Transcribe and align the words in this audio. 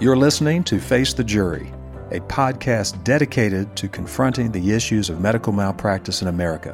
You're 0.00 0.16
listening 0.16 0.64
to 0.64 0.80
Face 0.80 1.12
the 1.12 1.22
Jury, 1.22 1.72
a 2.10 2.18
podcast 2.18 3.04
dedicated 3.04 3.76
to 3.76 3.88
confronting 3.88 4.50
the 4.50 4.72
issues 4.72 5.08
of 5.08 5.20
medical 5.20 5.52
malpractice 5.52 6.20
in 6.20 6.26
America, 6.26 6.72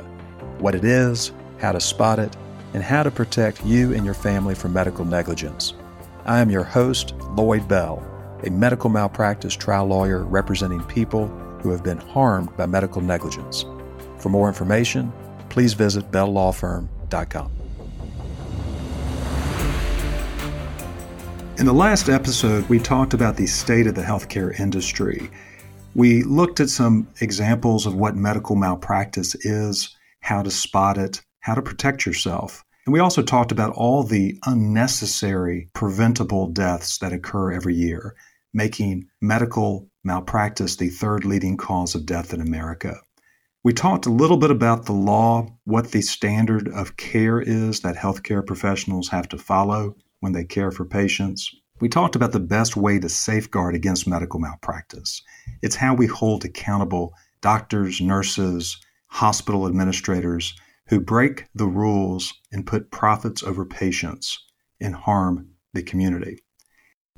what 0.58 0.74
it 0.74 0.84
is, 0.84 1.30
how 1.58 1.72
to 1.72 1.80
spot 1.80 2.18
it, 2.18 2.34
and 2.72 2.82
how 2.82 3.02
to 3.02 3.10
protect 3.10 3.64
you 3.64 3.92
and 3.92 4.06
your 4.06 4.14
family 4.14 4.54
from 4.54 4.72
medical 4.72 5.04
negligence. 5.04 5.74
I 6.24 6.40
am 6.40 6.48
your 6.48 6.64
host, 6.64 7.12
Lloyd 7.36 7.68
Bell, 7.68 8.02
a 8.42 8.50
medical 8.50 8.88
malpractice 8.88 9.54
trial 9.54 9.86
lawyer 9.86 10.24
representing 10.24 10.82
people 10.84 11.28
who 11.60 11.70
have 11.70 11.84
been 11.84 11.98
harmed 11.98 12.56
by 12.56 12.64
medical 12.64 13.02
negligence. 13.02 13.66
For 14.18 14.30
more 14.30 14.48
information, 14.48 15.12
please 15.50 15.74
visit 15.74 16.10
belllawfirm.com. 16.10 17.59
In 21.60 21.66
the 21.66 21.74
last 21.74 22.08
episode, 22.08 22.66
we 22.70 22.78
talked 22.78 23.12
about 23.12 23.36
the 23.36 23.46
state 23.46 23.86
of 23.86 23.94
the 23.94 24.00
healthcare 24.00 24.58
industry. 24.58 25.30
We 25.94 26.22
looked 26.22 26.58
at 26.58 26.70
some 26.70 27.06
examples 27.20 27.84
of 27.84 27.94
what 27.94 28.16
medical 28.16 28.56
malpractice 28.56 29.34
is, 29.34 29.94
how 30.20 30.40
to 30.40 30.50
spot 30.50 30.96
it, 30.96 31.20
how 31.40 31.54
to 31.54 31.60
protect 31.60 32.06
yourself. 32.06 32.64
And 32.86 32.94
we 32.94 32.98
also 32.98 33.20
talked 33.20 33.52
about 33.52 33.74
all 33.74 34.02
the 34.02 34.38
unnecessary 34.46 35.68
preventable 35.74 36.46
deaths 36.46 36.96
that 37.00 37.12
occur 37.12 37.52
every 37.52 37.74
year, 37.74 38.14
making 38.54 39.08
medical 39.20 39.86
malpractice 40.02 40.76
the 40.76 40.88
third 40.88 41.26
leading 41.26 41.58
cause 41.58 41.94
of 41.94 42.06
death 42.06 42.32
in 42.32 42.40
America. 42.40 42.98
We 43.62 43.74
talked 43.74 44.06
a 44.06 44.10
little 44.10 44.38
bit 44.38 44.50
about 44.50 44.86
the 44.86 44.94
law, 44.94 45.46
what 45.64 45.90
the 45.90 46.00
standard 46.00 46.68
of 46.68 46.96
care 46.96 47.38
is 47.38 47.80
that 47.80 47.96
healthcare 47.96 48.46
professionals 48.46 49.10
have 49.10 49.28
to 49.28 49.36
follow 49.36 49.94
when 50.20 50.32
they 50.32 50.44
care 50.44 50.70
for 50.70 50.84
patients. 50.84 51.54
We 51.80 51.88
talked 51.88 52.14
about 52.14 52.32
the 52.32 52.40
best 52.40 52.76
way 52.76 52.98
to 52.98 53.08
safeguard 53.08 53.74
against 53.74 54.06
medical 54.06 54.38
malpractice. 54.38 55.22
It's 55.62 55.76
how 55.76 55.94
we 55.94 56.06
hold 56.06 56.44
accountable 56.44 57.14
doctors, 57.40 58.00
nurses, 58.00 58.78
hospital 59.08 59.66
administrators 59.66 60.54
who 60.88 61.00
break 61.00 61.46
the 61.54 61.66
rules 61.66 62.34
and 62.52 62.66
put 62.66 62.90
profits 62.90 63.42
over 63.42 63.64
patients 63.64 64.38
and 64.80 64.94
harm 64.94 65.48
the 65.72 65.82
community. 65.82 66.38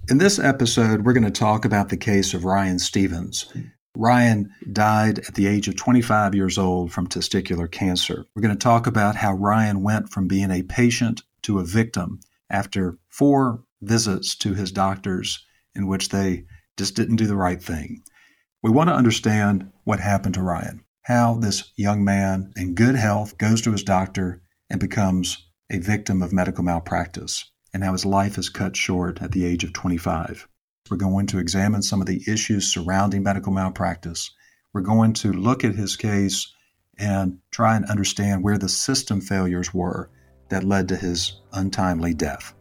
In 0.09 0.19
this 0.19 0.39
episode, 0.39 1.05
we're 1.05 1.13
going 1.13 1.25
to 1.25 1.31
talk 1.31 1.65
about 1.65 1.89
the 1.89 1.97
case 1.97 2.35
of 2.35 2.45
Ryan 2.45 2.79
Stevens. 2.79 3.53
Ryan 3.97 4.53
died 4.73 5.21
at 5.21 5.35
the 5.35 5.47
age 5.47 5.69
of 5.69 5.77
25 5.77 6.35
years 6.35 6.59
old 6.59 6.93
from 6.93 7.07
testicular 7.07 7.71
cancer. 7.71 8.25
We're 8.35 8.43
going 8.43 8.57
to 8.57 8.63
talk 8.63 8.87
about 8.87 9.17
how 9.17 9.35
Ryan 9.35 9.83
went 9.83 10.09
from 10.09 10.29
being 10.29 10.51
a 10.51 10.63
patient 10.63 11.23
to 11.43 11.59
a 11.59 11.65
victim 11.65 12.21
after 12.53 12.99
four 13.09 13.65
visits 13.81 14.37
to 14.37 14.55
his 14.55 14.71
doctors 14.71 15.45
in 15.75 15.87
which 15.87 16.11
they 16.11 16.45
just 16.77 16.95
didn't 16.95 17.17
do 17.17 17.27
the 17.27 17.37
right 17.37 17.63
thing. 17.63 18.03
We 18.63 18.71
want 18.71 18.89
to 18.91 18.95
understand 18.95 19.73
what 19.85 19.99
happened 19.99 20.35
to 20.35 20.43
Ryan, 20.43 20.85
how 21.03 21.35
this 21.35 21.73
young 21.77 22.05
man 22.05 22.53
in 22.55 22.75
good 22.75 22.95
health 22.95 23.39
goes 23.39 23.63
to 23.63 23.73
his 23.73 23.83
doctor 23.83 24.43
and 24.71 24.79
becomes 24.79 25.49
a 25.71 25.79
victim 25.79 26.23
of 26.23 26.33
medical 26.33 26.63
malpractice, 26.63 27.51
and 27.75 27.83
how 27.83 27.93
his 27.93 28.05
life 28.05 28.39
is 28.39 28.51
cut 28.51 28.77
short 28.77 29.21
at 29.23 29.33
the 29.33 29.45
age 29.45 29.65
of 29.65 29.73
25. 29.73 30.47
We're 30.91 30.97
going 30.99 31.27
to 31.29 31.39
examine 31.39 31.83
some 31.83 32.01
of 32.01 32.07
the 32.07 32.23
issues 32.29 32.73
surrounding 32.73 33.23
medical 33.23 33.53
malpractice. 33.53 34.31
We're 34.75 34.83
going 34.83 35.15
to 35.15 35.33
look 35.33 35.65
at 35.65 35.75
his 35.75 35.97
case 35.97 36.53
and 36.99 37.39
try 37.51 37.77
and 37.77 37.87
understand 37.87 38.45
where 38.45 38.59
the 38.59 38.69
system 38.69 39.21
failures 39.21 39.73
were 39.73 40.11
that 40.53 40.65
led 40.65 40.87
to 40.87 40.97
his 40.97 41.41
untimely 41.55 42.13
death. 42.13 42.53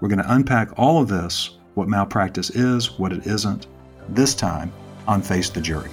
We're 0.00 0.08
going 0.08 0.22
to 0.22 0.32
unpack 0.32 0.78
all 0.78 1.02
of 1.02 1.08
this 1.08 1.58
what 1.74 1.88
malpractice 1.88 2.50
is, 2.50 2.96
what 2.96 3.12
it 3.12 3.26
isn't, 3.26 3.66
this 4.08 4.36
time 4.36 4.72
on 5.08 5.20
Face 5.20 5.50
the 5.50 5.60
Jury. 5.60 5.90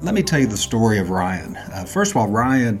Let 0.00 0.14
me 0.14 0.22
tell 0.22 0.38
you 0.38 0.46
the 0.46 0.56
story 0.56 0.98
of 0.98 1.10
Ryan. 1.10 1.56
Uh, 1.56 1.84
first 1.84 2.12
of 2.12 2.18
all, 2.18 2.28
Ryan 2.28 2.80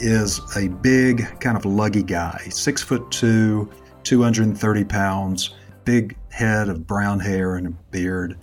is 0.00 0.40
a 0.56 0.66
big, 0.68 1.40
kind 1.40 1.56
of 1.56 1.62
luggy 1.62 2.04
guy, 2.04 2.38
six 2.50 2.82
foot 2.82 3.08
two, 3.12 3.70
230 4.02 4.84
pounds, 4.84 5.54
big 5.84 6.16
head 6.30 6.68
of 6.68 6.88
brown 6.88 7.20
hair 7.20 7.54
and 7.54 7.68
a 7.68 7.70
beard. 7.92 8.36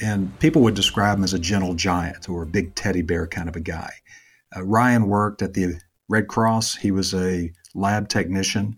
And 0.00 0.36
people 0.40 0.60
would 0.62 0.74
describe 0.74 1.18
him 1.18 1.24
as 1.24 1.34
a 1.34 1.38
gentle 1.38 1.74
giant 1.74 2.28
or 2.28 2.42
a 2.42 2.46
big 2.46 2.74
teddy 2.74 3.02
bear 3.02 3.28
kind 3.28 3.48
of 3.48 3.54
a 3.54 3.60
guy. 3.60 3.92
Uh, 4.56 4.64
Ryan 4.64 5.08
worked 5.08 5.42
at 5.42 5.54
the 5.54 5.80
Red 6.08 6.28
Cross. 6.28 6.76
He 6.76 6.90
was 6.90 7.14
a 7.14 7.52
lab 7.74 8.08
technician, 8.08 8.76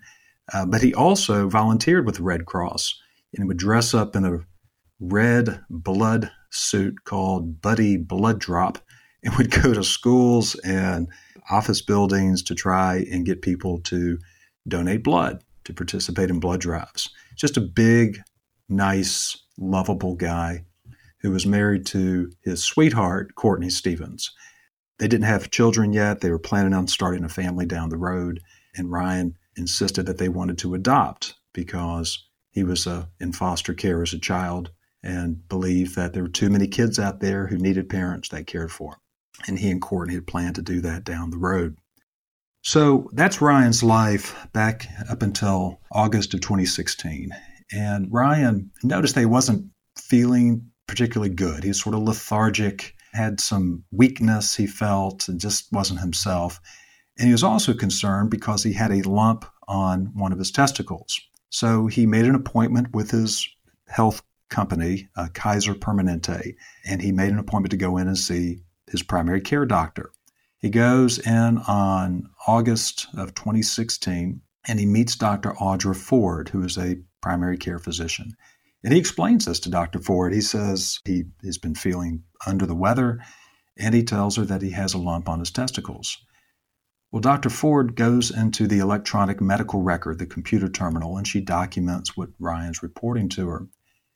uh, 0.53 0.67
but 0.67 0.83
he 0.83 0.95
also 0.95 1.49
volunteered 1.49 2.07
with 2.07 2.17
the 2.17 2.23
Red 2.23 2.47
Cross 2.47 3.01
and 3.37 3.49
would 3.49 3.57
dress 3.57 3.95
up 3.95 4.15
in 4.15 4.25
a 4.25 4.41
red 5.01 5.61
blood 5.69 6.31
suit 6.51 7.05
called 7.05 7.61
Buddy 7.61 7.97
Blood 7.97 8.39
Drop 8.39 8.79
and 9.25 9.35
would 9.37 9.51
go 9.51 9.73
to 9.73 9.85
schools 9.85 10.57
and 10.65 11.09
office 11.49 11.81
buildings 11.81 12.43
to 12.43 12.55
try 12.55 13.07
and 13.11 13.25
get 13.25 13.41
people 13.41 13.81
to 13.81 14.19
donate 14.67 15.05
blood 15.05 15.43
to 15.65 15.73
participate 15.73 16.29
in 16.29 16.41
blood 16.41 16.61
drives. 16.61 17.09
Just 17.37 17.57
a 17.57 17.61
big, 17.61 18.21
nice, 18.69 19.37
lovable 19.59 20.17
guy 20.17 20.65
who 21.21 21.31
was 21.31 21.47
married 21.47 21.87
to 21.87 22.33
his 22.43 22.65
sweetheart, 22.65 23.37
Courtney 23.37 23.71
Stevens. 23.71 24.33
They 24.99 25.09
didn't 25.09 25.27
have 25.27 25.51
children 25.51 25.93
yet. 25.93 26.21
They 26.21 26.31
were 26.31 26.39
planning 26.39 26.75
on 26.75 26.87
starting 26.87 27.25
a 27.25 27.29
family 27.29 27.67
down 27.67 27.89
the 27.89 27.97
road. 27.97 28.41
And 28.75 28.91
Ryan 28.91 29.37
insisted 29.57 30.07
that 30.07 30.19
they 30.19 30.29
wanted 30.29 30.59
to 30.59 30.75
adopt 30.75 31.35
because 31.53 32.27
he 32.51 32.65
was 32.65 32.87
uh, 32.87 33.07
in 33.21 33.33
foster 33.33 33.75
care 33.75 34.03
as 34.03 34.13
a 34.13 34.19
child 34.19 34.71
and 35.03 35.47
believed 35.49 35.97
that 35.97 36.13
there 36.13 36.23
were 36.23 36.29
too 36.29 36.51
many 36.51 36.69
kids 36.69 36.99
out 36.99 37.21
there 37.21 37.47
who 37.49 37.59
needed 37.59 37.89
parents 37.89 38.29
that 38.29 38.47
cared 38.47 38.71
for. 38.71 38.99
And 39.49 39.59
he 39.59 39.71
and 39.71 39.83
Courtney 39.83 40.15
had 40.15 40.27
planned 40.27 40.55
to 40.57 40.63
do 40.63 40.81
that 40.83 41.05
down 41.05 41.31
the 41.31 41.39
road. 41.39 41.77
So 42.63 43.11
that's 43.13 43.41
Ryan's 43.41 43.83
life 43.83 44.37
back 44.53 44.87
up 45.11 45.23
until 45.23 45.81
August 45.91 46.33
of 46.35 46.41
2016. 46.43 47.31
And 47.73 48.13
Ryan 48.13 48.71
noticed 48.85 49.15
that 49.15 49.21
he 49.21 49.27
wasn't 49.27 49.71
feeling 49.99 50.71
particularly 50.87 51.35
good. 51.35 51.65
He 51.65 51.71
was 51.71 51.81
sort 51.81 51.95
of 51.95 52.03
lethargic 52.03 52.95
had 53.13 53.41
some 53.41 53.85
weakness 53.91 54.55
he 54.55 54.67
felt 54.67 55.29
and 55.29 55.41
just 55.41 55.71
wasn't 55.73 56.01
himself. 56.01 56.61
And 57.19 57.27
he 57.27 57.33
was 57.33 57.45
also 57.45 57.75
concerned 57.75 58.31
because 58.31 58.63
he 58.63 58.73
had 58.73 58.91
a 58.91 59.09
lump 59.09 59.45
on 59.69 60.13
one 60.15 60.33
of 60.33 60.39
his 60.39 60.51
testicles. 60.51 61.21
So 61.51 61.87
he 61.87 62.07
made 62.07 62.25
an 62.25 62.35
appointment 62.35 62.95
with 62.95 63.11
his 63.11 63.47
health 63.89 64.23
company, 64.49 65.09
uh, 65.17 65.29
Kaiser 65.35 65.75
Permanente, 65.75 66.55
and 66.87 67.03
he 67.03 67.13
made 67.13 67.31
an 67.31 67.39
appointment 67.39 67.71
to 67.73 67.77
go 67.77 67.97
in 67.99 68.09
and 68.09 68.19
see 68.19 68.63
his 68.91 69.03
primary 69.03 69.41
care 69.41 69.67
doctor. 69.67 70.11
He 70.59 70.71
goes 70.71 71.19
in 71.19 71.59
on 71.59 72.31
August 72.47 73.09
of 73.17 73.35
2016 73.35 74.41
and 74.67 74.79
he 74.79 74.87
meets 74.87 75.17
Dr. 75.17 75.53
Audra 75.55 75.97
Ford, 75.97 76.49
who 76.51 76.63
is 76.63 76.79
a 76.79 76.99
primary 77.21 77.59
care 77.59 77.79
physician. 77.79 78.37
And 78.85 78.93
he 78.93 78.99
explains 78.99 79.45
this 79.45 79.61
to 79.61 79.71
Dr. 79.71 79.99
Ford. 79.99 80.33
He 80.33 80.41
says 80.41 81.01
he 81.05 81.25
has 81.45 81.59
been 81.59 81.75
feeling 81.75 82.23
under 82.47 82.67
the 82.67 82.75
weather, 82.75 83.21
and 83.77 83.95
he 83.95 84.03
tells 84.03 84.37
her 84.37 84.45
that 84.45 84.63
he 84.63 84.71
has 84.71 84.95
a 84.95 84.99
lump 84.99 85.29
on 85.29 85.39
his 85.39 85.51
testicles. 85.51 86.19
Well, 87.11 87.21
Dr. 87.21 87.51
Ford 87.51 87.95
goes 87.95 88.31
into 88.31 88.67
the 88.67 88.79
electronic 88.79 89.41
medical 89.41 89.83
record, 89.83 90.19
the 90.19 90.27
computer 90.27 90.69
terminal, 90.69 91.19
and 91.19 91.27
she 91.27 91.43
documents 91.43 92.17
what 92.17 92.31
Ryan's 92.39 92.83
reporting 92.83 93.29
to 93.31 93.49
her. 93.49 93.67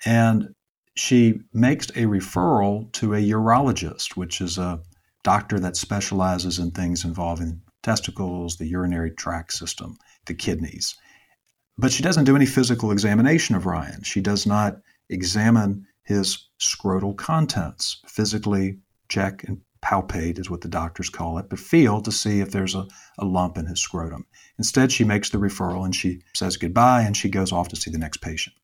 And 0.05 0.55
she 0.97 1.41
makes 1.53 1.91
a 1.91 2.07
referral 2.07 2.91
to 2.93 3.15
a 3.15 3.19
urologist, 3.19 4.17
which 4.17 4.41
is 4.41 4.57
a 4.57 4.81
doctor 5.25 5.61
that 5.61 5.77
specializes 5.77 6.59
in 6.59 6.71
things 6.71 7.05
involving 7.05 7.61
testicles, 7.83 8.57
the 8.57 8.67
urinary 8.67 9.11
tract 9.11 9.53
system, 9.53 9.97
the 10.25 10.35
kidneys. 10.35 10.97
But 11.77 11.93
she 11.93 12.03
doesn't 12.03 12.25
do 12.25 12.37
any 12.37 12.47
physical 12.47 12.93
examination 12.93 13.57
of 13.57 13.67
Ryan. 13.67 14.03
She 14.05 14.23
does 14.23 14.47
not 14.47 14.79
examine 15.11 15.87
his 16.07 16.49
scrotal 16.61 17.17
contents, 17.17 18.01
physically 18.07 18.79
check 19.09 19.45
and 19.45 19.61
palpate 19.83 20.39
is 20.39 20.49
what 20.49 20.63
the 20.63 20.69
doctors 20.69 21.11
call 21.11 21.39
it, 21.39 21.49
but 21.49 21.59
feel 21.59 22.01
to 22.01 22.11
see 22.11 22.41
if 22.41 22.51
there's 22.51 22.75
a, 22.75 22.87
a 23.19 23.25
lump 23.25 23.59
in 23.59 23.67
his 23.67 23.81
scrotum. 23.81 24.27
Instead, 24.59 24.91
she 24.91 25.05
makes 25.05 25.31
the 25.31 25.39
referral 25.39 25.85
and 25.85 25.95
she 25.95 26.21
says 26.35 26.57
goodbye 26.57 27.03
and 27.03 27.17
she 27.17 27.29
goes 27.29 27.53
off 27.53 27.69
to 27.69 27.77
see 27.77 27.91
the 27.91 27.99
next 27.99 28.19
patient. 28.19 28.57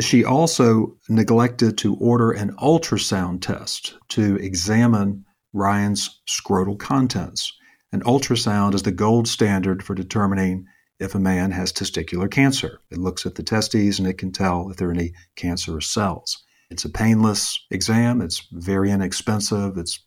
She 0.00 0.24
also 0.24 0.96
neglected 1.08 1.78
to 1.78 1.94
order 1.96 2.32
an 2.32 2.54
ultrasound 2.56 3.40
test 3.42 3.94
to 4.10 4.36
examine 4.36 5.24
Ryan's 5.52 6.20
scrotal 6.28 6.78
contents. 6.78 7.52
An 7.92 8.02
ultrasound 8.02 8.74
is 8.74 8.82
the 8.82 8.90
gold 8.90 9.28
standard 9.28 9.84
for 9.84 9.94
determining 9.94 10.66
if 10.98 11.14
a 11.14 11.20
man 11.20 11.52
has 11.52 11.72
testicular 11.72 12.30
cancer. 12.30 12.80
It 12.90 12.98
looks 12.98 13.26
at 13.26 13.36
the 13.36 13.42
testes 13.44 13.98
and 13.98 14.08
it 14.08 14.18
can 14.18 14.32
tell 14.32 14.70
if 14.70 14.76
there 14.76 14.88
are 14.88 14.92
any 14.92 15.12
cancerous 15.36 15.88
cells. 15.88 16.43
It's 16.70 16.84
a 16.84 16.90
painless 16.90 17.58
exam. 17.70 18.20
It's 18.20 18.46
very 18.52 18.90
inexpensive. 18.90 19.76
It's 19.76 20.00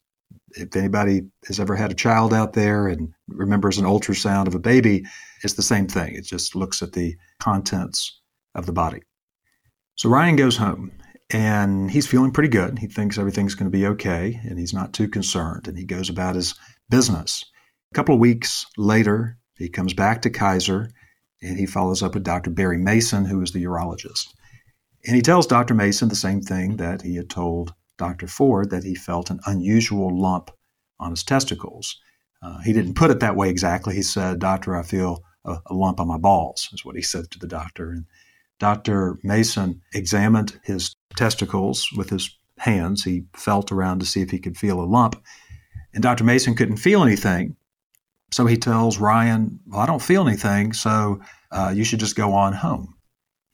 if 0.51 0.75
anybody 0.75 1.24
has 1.48 1.59
ever 1.59 1.75
had 1.75 1.92
a 1.92 1.95
child 1.95 2.33
out 2.33 2.54
there 2.54 2.88
and 2.88 3.13
remembers 3.27 3.77
an 3.77 3.86
ultrasound 3.86 4.48
of 4.48 4.56
a 4.56 4.59
baby, 4.59 5.06
it's 5.44 5.54
the 5.54 5.62
same 5.62 5.88
thing. 5.88 6.15
It 6.15 6.25
just 6.25 6.56
looks 6.56 6.81
at 6.81 6.94
the 6.94 7.15
contents 7.39 8.19
of 8.56 8.65
the 8.65 8.74
body. 8.74 9.01
So 9.95 10.09
Ryan 10.09 10.36
goes 10.36 10.57
home 10.57 10.92
and 11.30 11.92
he's 11.92 12.07
feeling 12.07 12.31
pretty 12.31 12.50
good. 12.50 12.80
He 12.80 12.88
thinks 12.88 13.18
everything's 13.18 13.56
going 13.56 13.69
to 13.71 13.77
be 13.77 13.88
okay 13.88 14.39
and 14.44 14.57
he's 14.57 14.74
not 14.74 14.94
too 14.94 15.07
concerned 15.07 15.68
and 15.68 15.77
he 15.77 15.86
goes 15.86 16.10
about 16.10 16.36
his 16.36 16.56
business. 16.89 17.44
A 17.92 17.95
couple 17.95 18.15
of 18.15 18.21
weeks 18.21 18.65
later, 18.77 19.38
he 19.57 19.69
comes 19.69 19.94
back 19.94 20.21
to 20.21 20.30
Kaiser 20.30 20.89
and 21.42 21.57
he 21.57 21.65
follows 21.65 22.01
up 22.01 22.13
with 22.13 22.24
Dr. 22.24 22.50
Barry 22.51 22.77
Mason, 22.77 23.25
who 23.25 23.42
is 23.42 23.51
the 23.51 23.63
urologist. 23.63 24.27
And 25.07 25.15
he 25.15 25.21
tells 25.21 25.48
Dr. 25.48 25.74
Mason 25.74 26.09
the 26.09 26.15
same 26.15 26.42
thing 26.42 26.75
that 26.77 27.01
he 27.01 27.15
had 27.15 27.30
told 27.30 27.74
Dr. 27.98 28.27
Ford 28.27 28.69
that 28.71 28.83
he 28.83 28.94
felt 28.94 29.30
an 29.30 29.39
unusual 29.45 30.19
lump 30.19 30.51
on 31.00 31.12
his 31.12 31.24
testicles. 31.24 31.98
Uh, 32.44 32.59
he 32.59 32.74
didn't 32.74 32.95
put 32.95 33.09
it 33.09 33.21
that 33.21 33.36
way 33.36 33.50
exactly. 33.50 33.95
He 33.95 34.01
said, 34.01 34.39
Doctor, 34.39 34.75
I 34.75 34.83
feel 34.83 35.24
a, 35.45 35.57
a, 35.68 35.74
lump 35.74 36.01
on 36.01 36.07
my 36.09 36.18
balls, 36.18 36.69
is 36.74 36.83
what 36.83 36.98
he 36.98 37.01
said 37.01 37.31
to 37.31 37.39
the 37.39 37.48
doctor. 37.48 37.89
And 37.89 38.06
Dr. 38.59 39.18
Mason 39.24 39.81
examined 39.94 40.59
his 40.63 40.95
testicles 41.15 41.88
with 41.95 42.10
his 42.10 42.38
hands. 42.60 43.03
He 43.03 43.24
felt 43.33 43.71
around 43.71 44.00
to 44.00 44.06
see 44.06 44.21
if 44.21 44.30
he 44.30 44.39
could 44.39 44.57
feel 44.57 44.81
a 44.81 44.83
lump. 44.83 45.24
And 45.94 46.03
Dr. 46.03 46.25
Mason 46.25 46.53
couldn't 46.53 46.77
feel 46.77 47.01
anything. 47.01 47.56
So 48.31 48.45
he 48.45 48.57
tells 48.57 49.00
Ryan, 49.00 49.62
Well, 49.68 49.80
I 49.80 49.86
don't 49.86 50.01
feel 50.01 50.27
anything, 50.27 50.74
so 50.74 51.21
uh, 51.50 51.71
you 51.74 51.86
should 51.86 52.01
just 52.01 52.18
go 52.18 52.33
on 52.33 52.51
home. 52.51 52.96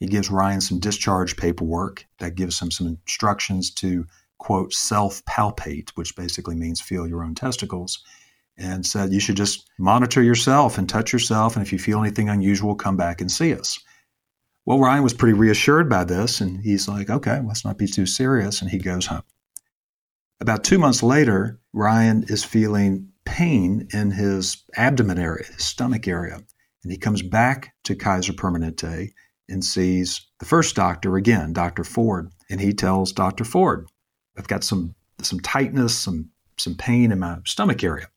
He 0.03 0.09
gives 0.09 0.29
Ryan 0.29 0.59
some 0.59 0.79
discharge 0.79 1.37
paperwork 1.37 2.05
that 2.19 2.35
gives 2.35 2.59
him 2.59 2.71
some 2.71 2.87
instructions 2.87 3.71
to, 3.75 4.05
quote, 4.37 4.73
self 4.73 5.23
palpate, 5.23 5.91
which 5.91 6.17
basically 6.17 6.55
means 6.55 6.81
feel 6.81 7.07
your 7.07 7.23
own 7.23 7.35
testicles, 7.35 8.03
and 8.57 8.85
said, 8.85 9.13
You 9.13 9.21
should 9.21 9.37
just 9.37 9.69
monitor 9.79 10.21
yourself 10.21 10.77
and 10.77 10.89
touch 10.89 11.13
yourself. 11.13 11.55
And 11.55 11.65
if 11.65 11.71
you 11.71 11.79
feel 11.79 12.01
anything 12.01 12.27
unusual, 12.27 12.75
come 12.75 12.97
back 12.97 13.21
and 13.21 13.31
see 13.31 13.53
us. 13.53 13.79
Well, 14.65 14.77
Ryan 14.77 15.03
was 15.03 15.13
pretty 15.13 15.35
reassured 15.35 15.89
by 15.89 16.03
this, 16.03 16.41
and 16.41 16.59
he's 16.59 16.89
like, 16.89 17.09
Okay, 17.09 17.39
let's 17.39 17.63
not 17.63 17.77
be 17.77 17.87
too 17.87 18.05
serious. 18.05 18.61
And 18.61 18.69
he 18.69 18.79
goes 18.79 19.05
home. 19.05 19.23
About 20.41 20.65
two 20.65 20.79
months 20.79 21.01
later, 21.01 21.61
Ryan 21.71 22.25
is 22.27 22.43
feeling 22.43 23.07
pain 23.23 23.87
in 23.93 24.11
his 24.11 24.65
abdomen 24.75 25.17
area, 25.17 25.45
his 25.45 25.63
stomach 25.63 26.09
area. 26.09 26.41
And 26.83 26.91
he 26.91 26.97
comes 26.97 27.21
back 27.21 27.73
to 27.85 27.95
Kaiser 27.95 28.33
Permanente 28.33 29.13
and 29.49 29.63
sees 29.63 30.25
the 30.39 30.45
first 30.45 30.75
doctor 30.75 31.15
again, 31.17 31.53
Dr. 31.53 31.83
Ford. 31.83 32.31
And 32.49 32.61
he 32.61 32.73
tells 32.73 33.11
Dr. 33.11 33.43
Ford, 33.43 33.87
I've 34.37 34.47
got 34.47 34.63
some, 34.63 34.95
some 35.21 35.39
tightness, 35.39 35.97
some, 35.97 36.29
some 36.57 36.75
pain 36.75 37.11
in 37.11 37.19
my 37.19 37.37
stomach 37.45 37.83
area. 37.83 38.07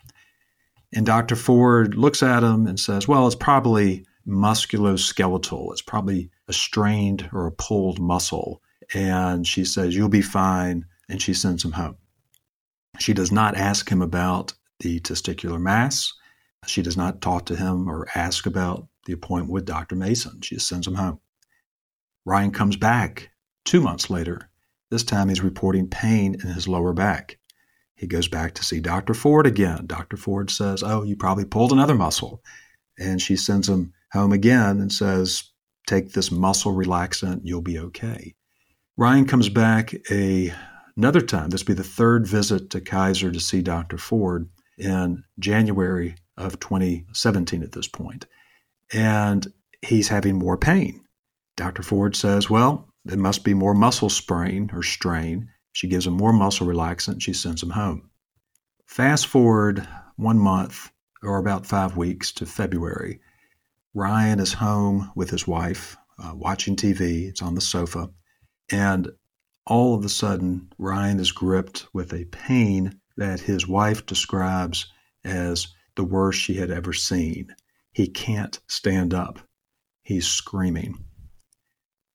And 0.94 1.04
Dr. 1.04 1.36
Ford 1.36 1.94
looks 1.94 2.22
at 2.22 2.42
him 2.42 2.66
and 2.66 2.78
says, 2.78 3.08
Well, 3.08 3.26
it's 3.26 3.36
probably 3.36 4.06
musculoskeletal. 4.26 5.72
It's 5.72 5.82
probably 5.82 6.30
a 6.48 6.52
strained 6.52 7.28
or 7.32 7.46
a 7.46 7.52
pulled 7.52 8.00
muscle. 8.00 8.62
And 8.94 9.46
she 9.46 9.64
says, 9.64 9.96
You'll 9.96 10.08
be 10.08 10.22
fine. 10.22 10.86
And 11.08 11.20
she 11.20 11.34
sends 11.34 11.64
him 11.64 11.72
home. 11.72 11.96
She 12.98 13.12
does 13.12 13.30
not 13.30 13.56
ask 13.56 13.90
him 13.90 14.02
about 14.02 14.54
the 14.80 15.00
testicular 15.00 15.60
mass. 15.60 16.12
She 16.66 16.82
does 16.82 16.96
not 16.96 17.20
talk 17.20 17.46
to 17.46 17.56
him 17.56 17.88
or 17.88 18.08
ask 18.14 18.46
about 18.46 18.88
the 19.06 19.12
appointment 19.12 19.52
with 19.52 19.64
Dr. 19.64 19.96
Mason. 19.96 20.40
She 20.42 20.58
sends 20.58 20.86
him 20.86 20.94
home. 20.94 21.20
Ryan 22.24 22.50
comes 22.50 22.76
back 22.76 23.30
two 23.64 23.80
months 23.80 24.10
later. 24.10 24.50
This 24.90 25.02
time 25.02 25.28
he's 25.28 25.42
reporting 25.42 25.88
pain 25.88 26.34
in 26.34 26.48
his 26.52 26.68
lower 26.68 26.92
back. 26.92 27.38
He 27.94 28.06
goes 28.06 28.28
back 28.28 28.54
to 28.54 28.64
see 28.64 28.80
Dr. 28.80 29.14
Ford 29.14 29.46
again. 29.46 29.86
Dr. 29.86 30.16
Ford 30.16 30.50
says, 30.50 30.82
Oh, 30.82 31.02
you 31.02 31.16
probably 31.16 31.46
pulled 31.46 31.72
another 31.72 31.94
muscle. 31.94 32.42
And 32.98 33.20
she 33.20 33.36
sends 33.36 33.68
him 33.68 33.94
home 34.12 34.32
again 34.32 34.80
and 34.80 34.92
says, 34.92 35.50
Take 35.86 36.12
this 36.12 36.30
muscle 36.30 36.72
relaxant, 36.72 37.40
you'll 37.44 37.62
be 37.62 37.78
okay. 37.78 38.34
Ryan 38.96 39.26
comes 39.26 39.48
back 39.48 39.94
a, 40.10 40.52
another 40.96 41.20
time. 41.20 41.50
This 41.50 41.62
will 41.62 41.74
be 41.74 41.82
the 41.82 41.84
third 41.84 42.26
visit 42.26 42.70
to 42.70 42.80
Kaiser 42.80 43.30
to 43.30 43.40
see 43.40 43.62
Dr. 43.62 43.98
Ford 43.98 44.48
in 44.78 45.22
January 45.38 46.16
of 46.36 46.58
2017 46.60 47.62
at 47.62 47.72
this 47.72 47.88
point. 47.88 48.26
And 48.92 49.46
he's 49.82 50.08
having 50.08 50.36
more 50.36 50.56
pain. 50.56 51.04
Dr. 51.56 51.82
Ford 51.82 52.14
says, 52.14 52.50
well, 52.50 52.88
it 53.06 53.18
must 53.18 53.44
be 53.44 53.54
more 53.54 53.74
muscle 53.74 54.10
sprain 54.10 54.70
or 54.72 54.82
strain. 54.82 55.48
She 55.72 55.88
gives 55.88 56.06
him 56.06 56.14
more 56.14 56.32
muscle 56.32 56.66
relaxant. 56.66 57.22
She 57.22 57.32
sends 57.32 57.62
him 57.62 57.70
home. 57.70 58.10
Fast 58.86 59.26
forward 59.26 59.86
one 60.16 60.38
month 60.38 60.90
or 61.22 61.38
about 61.38 61.66
five 61.66 61.96
weeks 61.96 62.32
to 62.32 62.46
February. 62.46 63.20
Ryan 63.94 64.40
is 64.40 64.52
home 64.52 65.10
with 65.14 65.30
his 65.30 65.46
wife, 65.46 65.96
uh, 66.22 66.32
watching 66.34 66.76
TV. 66.76 67.28
It's 67.28 67.42
on 67.42 67.54
the 67.54 67.60
sofa. 67.60 68.10
And 68.70 69.10
all 69.66 69.94
of 69.94 70.04
a 70.04 70.08
sudden, 70.08 70.70
Ryan 70.78 71.18
is 71.18 71.32
gripped 71.32 71.86
with 71.92 72.12
a 72.12 72.26
pain 72.26 73.00
that 73.16 73.40
his 73.40 73.66
wife 73.66 74.06
describes 74.06 74.92
as 75.24 75.68
the 75.96 76.04
worst 76.04 76.40
she 76.40 76.54
had 76.54 76.70
ever 76.70 76.92
seen. 76.92 77.54
He 77.96 78.08
can't 78.08 78.60
stand 78.68 79.14
up. 79.14 79.38
He's 80.02 80.28
screaming. 80.28 81.06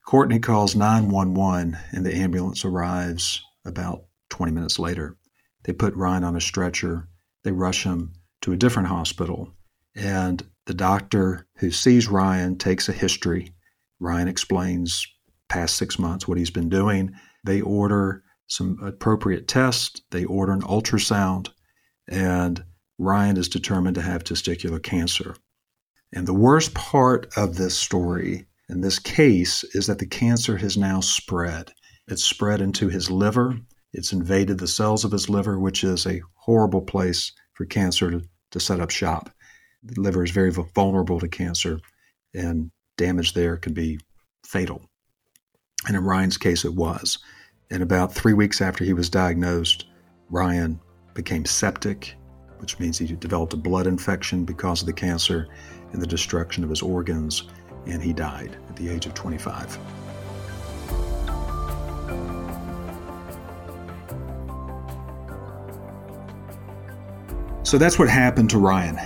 Courtney 0.06 0.38
calls 0.38 0.76
911 0.76 1.76
and 1.90 2.06
the 2.06 2.14
ambulance 2.14 2.64
arrives 2.64 3.42
about 3.64 4.04
20 4.30 4.52
minutes 4.52 4.78
later. 4.78 5.16
They 5.64 5.72
put 5.72 5.96
Ryan 5.96 6.22
on 6.22 6.36
a 6.36 6.40
stretcher. 6.40 7.08
They 7.42 7.50
rush 7.50 7.82
him 7.82 8.12
to 8.42 8.52
a 8.52 8.56
different 8.56 8.90
hospital. 8.90 9.54
And 9.96 10.46
the 10.66 10.74
doctor 10.74 11.48
who 11.56 11.72
sees 11.72 12.06
Ryan 12.06 12.58
takes 12.58 12.88
a 12.88 12.92
history. 12.92 13.52
Ryan 13.98 14.28
explains 14.28 15.04
past 15.48 15.74
six 15.74 15.98
months 15.98 16.28
what 16.28 16.38
he's 16.38 16.52
been 16.52 16.68
doing. 16.68 17.10
They 17.42 17.60
order 17.60 18.22
some 18.46 18.78
appropriate 18.84 19.48
tests. 19.48 20.00
They 20.12 20.26
order 20.26 20.52
an 20.52 20.62
ultrasound, 20.62 21.48
and 22.08 22.62
Ryan 22.98 23.36
is 23.36 23.48
determined 23.48 23.96
to 23.96 24.02
have 24.02 24.22
testicular 24.22 24.80
cancer. 24.80 25.34
And 26.12 26.26
the 26.26 26.34
worst 26.34 26.74
part 26.74 27.26
of 27.36 27.56
this 27.56 27.76
story, 27.76 28.46
in 28.68 28.80
this 28.80 28.98
case, 28.98 29.64
is 29.74 29.86
that 29.86 29.98
the 29.98 30.06
cancer 30.06 30.56
has 30.58 30.76
now 30.76 31.00
spread. 31.00 31.72
It's 32.06 32.24
spread 32.24 32.60
into 32.60 32.88
his 32.88 33.10
liver. 33.10 33.58
It's 33.92 34.12
invaded 34.12 34.58
the 34.58 34.68
cells 34.68 35.04
of 35.04 35.12
his 35.12 35.28
liver, 35.28 35.58
which 35.58 35.84
is 35.84 36.06
a 36.06 36.20
horrible 36.34 36.82
place 36.82 37.32
for 37.54 37.64
cancer 37.64 38.10
to, 38.10 38.22
to 38.50 38.60
set 38.60 38.80
up 38.80 38.90
shop. 38.90 39.30
The 39.82 40.00
liver 40.00 40.22
is 40.22 40.30
very 40.30 40.50
vulnerable 40.50 41.18
to 41.20 41.28
cancer, 41.28 41.80
and 42.34 42.70
damage 42.96 43.34
there 43.34 43.56
can 43.56 43.72
be 43.72 43.98
fatal. 44.44 44.82
And 45.86 45.96
in 45.96 46.04
Ryan's 46.04 46.36
case, 46.36 46.64
it 46.64 46.74
was. 46.74 47.18
And 47.70 47.82
about 47.82 48.14
three 48.14 48.34
weeks 48.34 48.60
after 48.60 48.84
he 48.84 48.92
was 48.92 49.08
diagnosed, 49.08 49.86
Ryan 50.28 50.78
became 51.14 51.44
septic, 51.44 52.14
which 52.58 52.78
means 52.78 52.98
he 52.98 53.06
developed 53.06 53.54
a 53.54 53.56
blood 53.56 53.86
infection 53.86 54.44
because 54.44 54.82
of 54.82 54.86
the 54.86 54.92
cancer 54.92 55.48
and 55.92 56.00
the 56.02 56.06
destruction 56.06 56.64
of 56.64 56.70
his 56.70 56.82
organs, 56.82 57.44
and 57.86 58.02
he 58.02 58.12
died 58.12 58.56
at 58.68 58.76
the 58.76 58.88
age 58.88 59.06
of 59.06 59.14
25. 59.14 59.78
So 67.64 67.78
that's 67.78 67.98
what 67.98 68.08
happened 68.08 68.50
to 68.50 68.58
Ryan. 68.58 68.98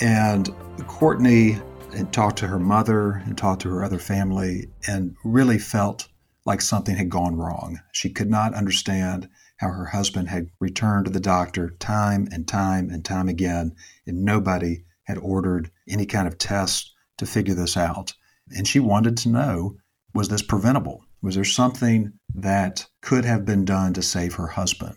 And 0.00 0.48
Courtney 0.86 1.58
had 1.94 2.12
talked 2.12 2.38
to 2.38 2.46
her 2.46 2.58
mother 2.58 3.22
and 3.26 3.36
talked 3.36 3.62
to 3.62 3.68
her 3.68 3.84
other 3.84 3.98
family 3.98 4.68
and 4.88 5.14
really 5.24 5.58
felt 5.58 6.08
like 6.46 6.60
something 6.60 6.96
had 6.96 7.10
gone 7.10 7.36
wrong. 7.36 7.80
She 7.92 8.10
could 8.10 8.30
not 8.30 8.54
understand 8.54 9.28
how 9.58 9.68
her 9.68 9.86
husband 9.86 10.28
had 10.28 10.50
returned 10.58 11.06
to 11.06 11.10
the 11.10 11.20
doctor 11.20 11.70
time 11.78 12.28
and 12.32 12.46
time 12.48 12.90
and 12.90 13.04
time 13.04 13.28
again, 13.28 13.74
and 14.06 14.24
nobody 14.24 14.84
had 15.04 15.18
ordered 15.18 15.70
any 15.88 16.06
kind 16.06 16.26
of 16.26 16.38
test 16.38 16.92
to 17.18 17.26
figure 17.26 17.54
this 17.54 17.76
out. 17.76 18.14
And 18.56 18.66
she 18.66 18.80
wanted 18.80 19.16
to 19.18 19.28
know 19.28 19.76
was 20.14 20.28
this 20.28 20.42
preventable? 20.42 21.04
Was 21.22 21.34
there 21.34 21.44
something 21.44 22.12
that 22.34 22.86
could 23.02 23.24
have 23.24 23.44
been 23.44 23.64
done 23.64 23.94
to 23.94 24.02
save 24.02 24.34
her 24.34 24.46
husband? 24.46 24.96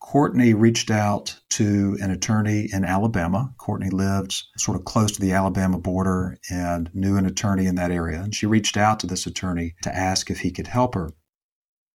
Courtney 0.00 0.54
reached 0.54 0.90
out 0.90 1.38
to 1.50 1.96
an 2.00 2.10
attorney 2.10 2.68
in 2.72 2.84
Alabama. 2.84 3.52
Courtney 3.58 3.90
lived 3.90 4.34
sort 4.56 4.76
of 4.76 4.84
close 4.84 5.12
to 5.12 5.20
the 5.20 5.32
Alabama 5.32 5.78
border 5.78 6.38
and 6.50 6.90
knew 6.94 7.16
an 7.16 7.26
attorney 7.26 7.66
in 7.66 7.74
that 7.76 7.90
area. 7.90 8.20
And 8.20 8.34
she 8.34 8.46
reached 8.46 8.76
out 8.76 8.98
to 9.00 9.06
this 9.06 9.26
attorney 9.26 9.74
to 9.82 9.94
ask 9.94 10.30
if 10.30 10.40
he 10.40 10.50
could 10.50 10.66
help 10.66 10.94
her. 10.94 11.12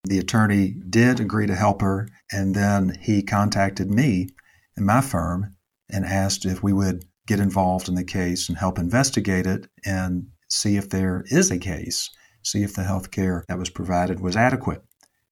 The 0.03 0.19
attorney 0.19 0.75
did 0.87 1.19
agree 1.19 1.47
to 1.47 1.55
help 1.55 1.81
her, 1.81 2.07
and 2.31 2.53
then 2.53 2.95
he 3.01 3.23
contacted 3.23 3.89
me 3.89 4.29
and 4.77 4.85
my 4.85 5.01
firm 5.01 5.55
and 5.89 6.05
asked 6.05 6.45
if 6.45 6.61
we 6.61 6.73
would 6.73 7.05
get 7.27 7.39
involved 7.39 7.87
in 7.87 7.95
the 7.95 8.03
case 8.03 8.49
and 8.49 8.57
help 8.57 8.77
investigate 8.77 9.47
it 9.47 9.67
and 9.85 10.27
see 10.49 10.77
if 10.77 10.89
there 10.89 11.23
is 11.27 11.51
a 11.51 11.57
case, 11.57 12.09
see 12.43 12.63
if 12.63 12.75
the 12.75 12.83
health 12.83 13.11
care 13.11 13.43
that 13.47 13.57
was 13.57 13.69
provided 13.69 14.19
was 14.19 14.35
adequate 14.35 14.83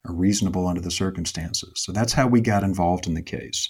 or 0.06 0.16
reasonable 0.16 0.68
under 0.68 0.82
the 0.82 0.92
circumstances. 0.92 1.72
So 1.76 1.92
that's 1.92 2.14
how 2.14 2.28
we 2.28 2.42
got 2.42 2.64
involved 2.64 3.08
in 3.08 3.14
the 3.14 3.22
case. 3.22 3.70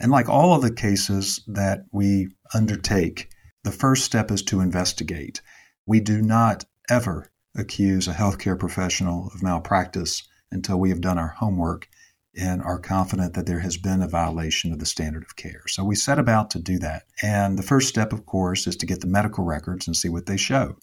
And 0.00 0.10
like 0.10 0.28
all 0.28 0.54
of 0.54 0.62
the 0.62 0.72
cases 0.72 1.42
that 1.46 1.84
we 1.92 2.28
undertake, 2.52 3.28
the 3.62 3.72
first 3.72 4.04
step 4.04 4.30
is 4.30 4.42
to 4.44 4.60
investigate. 4.60 5.40
We 5.86 6.00
do 6.00 6.20
not 6.20 6.64
ever 6.90 7.30
accuse 7.56 8.08
a 8.08 8.12
healthcare 8.12 8.58
professional 8.58 9.30
of 9.34 9.42
malpractice 9.42 10.22
until 10.50 10.78
we 10.78 10.90
have 10.90 11.00
done 11.00 11.18
our 11.18 11.34
homework 11.38 11.88
and 12.36 12.62
are 12.62 12.78
confident 12.78 13.34
that 13.34 13.46
there 13.46 13.60
has 13.60 13.76
been 13.76 14.02
a 14.02 14.08
violation 14.08 14.72
of 14.72 14.78
the 14.78 14.86
standard 14.86 15.22
of 15.22 15.36
care. 15.36 15.62
So 15.68 15.84
we 15.84 15.94
set 15.94 16.18
about 16.18 16.50
to 16.50 16.58
do 16.58 16.78
that. 16.80 17.04
And 17.22 17.58
the 17.58 17.62
first 17.62 17.88
step, 17.88 18.12
of 18.12 18.26
course, 18.26 18.66
is 18.66 18.76
to 18.76 18.86
get 18.86 19.00
the 19.00 19.06
medical 19.06 19.44
records 19.44 19.86
and 19.86 19.96
see 19.96 20.08
what 20.08 20.26
they 20.26 20.36
show. 20.36 20.76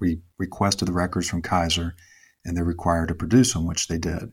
We 0.00 0.20
requested 0.38 0.88
the 0.88 0.92
records 0.92 1.28
from 1.28 1.42
Kaiser, 1.42 1.94
and 2.44 2.56
they're 2.56 2.64
required 2.64 3.08
to 3.08 3.14
produce 3.14 3.54
them, 3.54 3.66
which 3.66 3.88
they 3.88 3.98
did. 3.98 4.32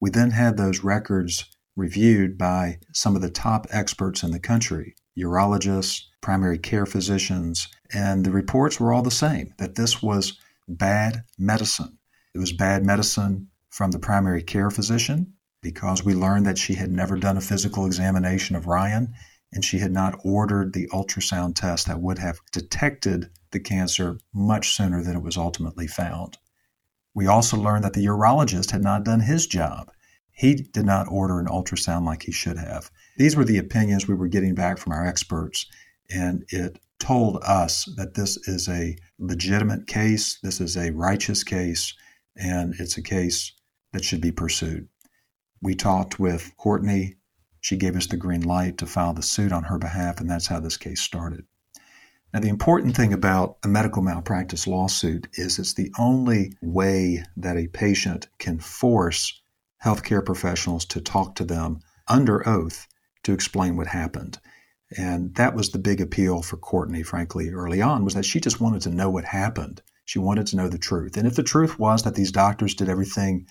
We 0.00 0.10
then 0.10 0.30
had 0.30 0.56
those 0.56 0.82
records 0.82 1.44
reviewed 1.76 2.36
by 2.36 2.78
some 2.92 3.14
of 3.14 3.22
the 3.22 3.30
top 3.30 3.66
experts 3.70 4.22
in 4.22 4.32
the 4.32 4.40
country 4.40 4.94
urologists, 5.18 6.04
primary 6.20 6.58
care 6.58 6.86
physicians, 6.86 7.68
and 7.92 8.24
the 8.24 8.30
reports 8.30 8.80
were 8.80 8.92
all 8.92 9.02
the 9.02 9.10
same 9.10 9.52
that 9.58 9.74
this 9.74 10.02
was 10.02 10.38
bad 10.66 11.24
medicine. 11.38 11.98
It 12.34 12.38
was 12.38 12.52
bad 12.52 12.84
medicine 12.84 13.48
from 13.70 13.90
the 13.90 13.98
primary 13.98 14.42
care 14.42 14.70
physician 14.70 15.34
because 15.62 16.04
we 16.04 16.14
learned 16.14 16.46
that 16.46 16.58
she 16.58 16.74
had 16.74 16.90
never 16.90 17.16
done 17.16 17.36
a 17.36 17.42
physical 17.42 17.86
examination 17.86 18.56
of 18.56 18.66
Ryan 18.66 19.14
and 19.52 19.64
she 19.64 19.78
had 19.78 19.92
not 19.92 20.18
ordered 20.24 20.72
the 20.72 20.86
ultrasound 20.88 21.56
test 21.56 21.86
that 21.86 22.00
would 22.00 22.18
have 22.18 22.38
detected 22.52 23.30
the 23.50 23.60
cancer 23.60 24.18
much 24.32 24.74
sooner 24.74 25.02
than 25.02 25.16
it 25.16 25.22
was 25.22 25.36
ultimately 25.36 25.86
found. 25.86 26.38
We 27.14 27.26
also 27.26 27.56
learned 27.56 27.84
that 27.84 27.94
the 27.94 28.06
urologist 28.06 28.70
had 28.70 28.82
not 28.82 29.04
done 29.04 29.20
his 29.20 29.46
job. 29.46 29.90
He 30.30 30.54
did 30.54 30.86
not 30.86 31.08
order 31.10 31.40
an 31.40 31.46
ultrasound 31.46 32.06
like 32.06 32.22
he 32.22 32.32
should 32.32 32.56
have. 32.56 32.90
These 33.16 33.36
were 33.36 33.44
the 33.44 33.58
opinions 33.58 34.06
we 34.06 34.14
were 34.14 34.28
getting 34.28 34.54
back 34.54 34.78
from 34.78 34.92
our 34.92 35.04
experts, 35.04 35.66
and 36.08 36.44
it 36.48 36.78
told 37.00 37.42
us 37.42 37.86
that 37.96 38.14
this 38.14 38.36
is 38.48 38.68
a 38.68 38.96
legitimate 39.18 39.86
case, 39.86 40.38
this 40.42 40.60
is 40.60 40.76
a 40.76 40.92
righteous 40.92 41.42
case, 41.42 41.94
and 42.36 42.74
it's 42.78 42.96
a 42.96 43.02
case 43.02 43.52
that 43.92 44.04
should 44.04 44.20
be 44.20 44.32
pursued. 44.32 44.88
We 45.62 45.74
talked 45.74 46.18
with 46.18 46.52
Courtney. 46.56 47.16
She 47.60 47.76
gave 47.76 47.96
us 47.96 48.06
the 48.06 48.16
green 48.16 48.42
light 48.42 48.78
to 48.78 48.86
file 48.86 49.12
the 49.12 49.22
suit 49.22 49.52
on 49.52 49.64
her 49.64 49.78
behalf, 49.78 50.20
and 50.20 50.30
that's 50.30 50.46
how 50.46 50.60
this 50.60 50.76
case 50.76 51.00
started. 51.00 51.44
Now, 52.32 52.40
the 52.40 52.48
important 52.48 52.96
thing 52.96 53.12
about 53.12 53.58
a 53.64 53.68
medical 53.68 54.02
malpractice 54.02 54.66
lawsuit 54.66 55.28
is 55.34 55.58
it's 55.58 55.74
the 55.74 55.92
only 55.98 56.52
way 56.62 57.24
that 57.36 57.56
a 57.56 57.66
patient 57.66 58.28
can 58.38 58.60
force 58.60 59.42
healthcare 59.84 60.24
professionals 60.24 60.84
to 60.86 61.00
talk 61.00 61.34
to 61.36 61.44
them 61.44 61.80
under 62.08 62.48
oath 62.48 62.86
to 63.24 63.32
explain 63.32 63.76
what 63.76 63.88
happened. 63.88 64.38
And 64.96 65.34
that 65.36 65.54
was 65.54 65.70
the 65.70 65.78
big 65.78 66.00
appeal 66.00 66.42
for 66.42 66.56
Courtney, 66.56 67.02
frankly, 67.02 67.50
early 67.50 67.82
on, 67.82 68.04
was 68.04 68.14
that 68.14 68.24
she 68.24 68.40
just 68.40 68.60
wanted 68.60 68.82
to 68.82 68.90
know 68.90 69.10
what 69.10 69.24
happened. 69.24 69.82
She 70.04 70.18
wanted 70.18 70.46
to 70.48 70.56
know 70.56 70.68
the 70.68 70.78
truth. 70.78 71.16
And 71.16 71.26
if 71.26 71.36
the 71.36 71.42
truth 71.42 71.78
was 71.78 72.02
that 72.02 72.14
these 72.14 72.32
doctors 72.32 72.74
did 72.74 72.88
everything 72.88 73.46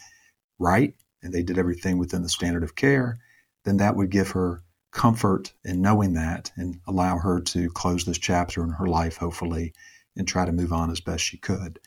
right 0.58 0.94
and 1.22 1.34
they 1.34 1.44
did 1.44 1.58
everything 1.58 1.98
within 1.98 2.22
the 2.22 2.30
standard 2.30 2.64
of 2.64 2.76
care, 2.76 3.20
then 3.66 3.78
that 3.78 3.96
would 3.96 4.10
give 4.10 4.32
her 4.32 4.62
comfort 4.92 5.54
in 5.64 5.82
knowing 5.82 6.14
that 6.14 6.52
and 6.56 6.80
allow 6.88 7.18
her 7.18 7.40
to 7.42 7.70
close 7.70 8.06
this 8.06 8.18
chapter 8.18 8.64
in 8.64 8.72
her 8.72 8.88
life, 8.88 9.18
hopefully, 9.18 9.74
and 10.16 10.28
try 10.28 10.46
to 10.46 10.52
move 10.52 10.74
on 10.74 10.90
as 10.90 11.00
best 11.00 11.24
she 11.24 11.38
could. 11.38 11.80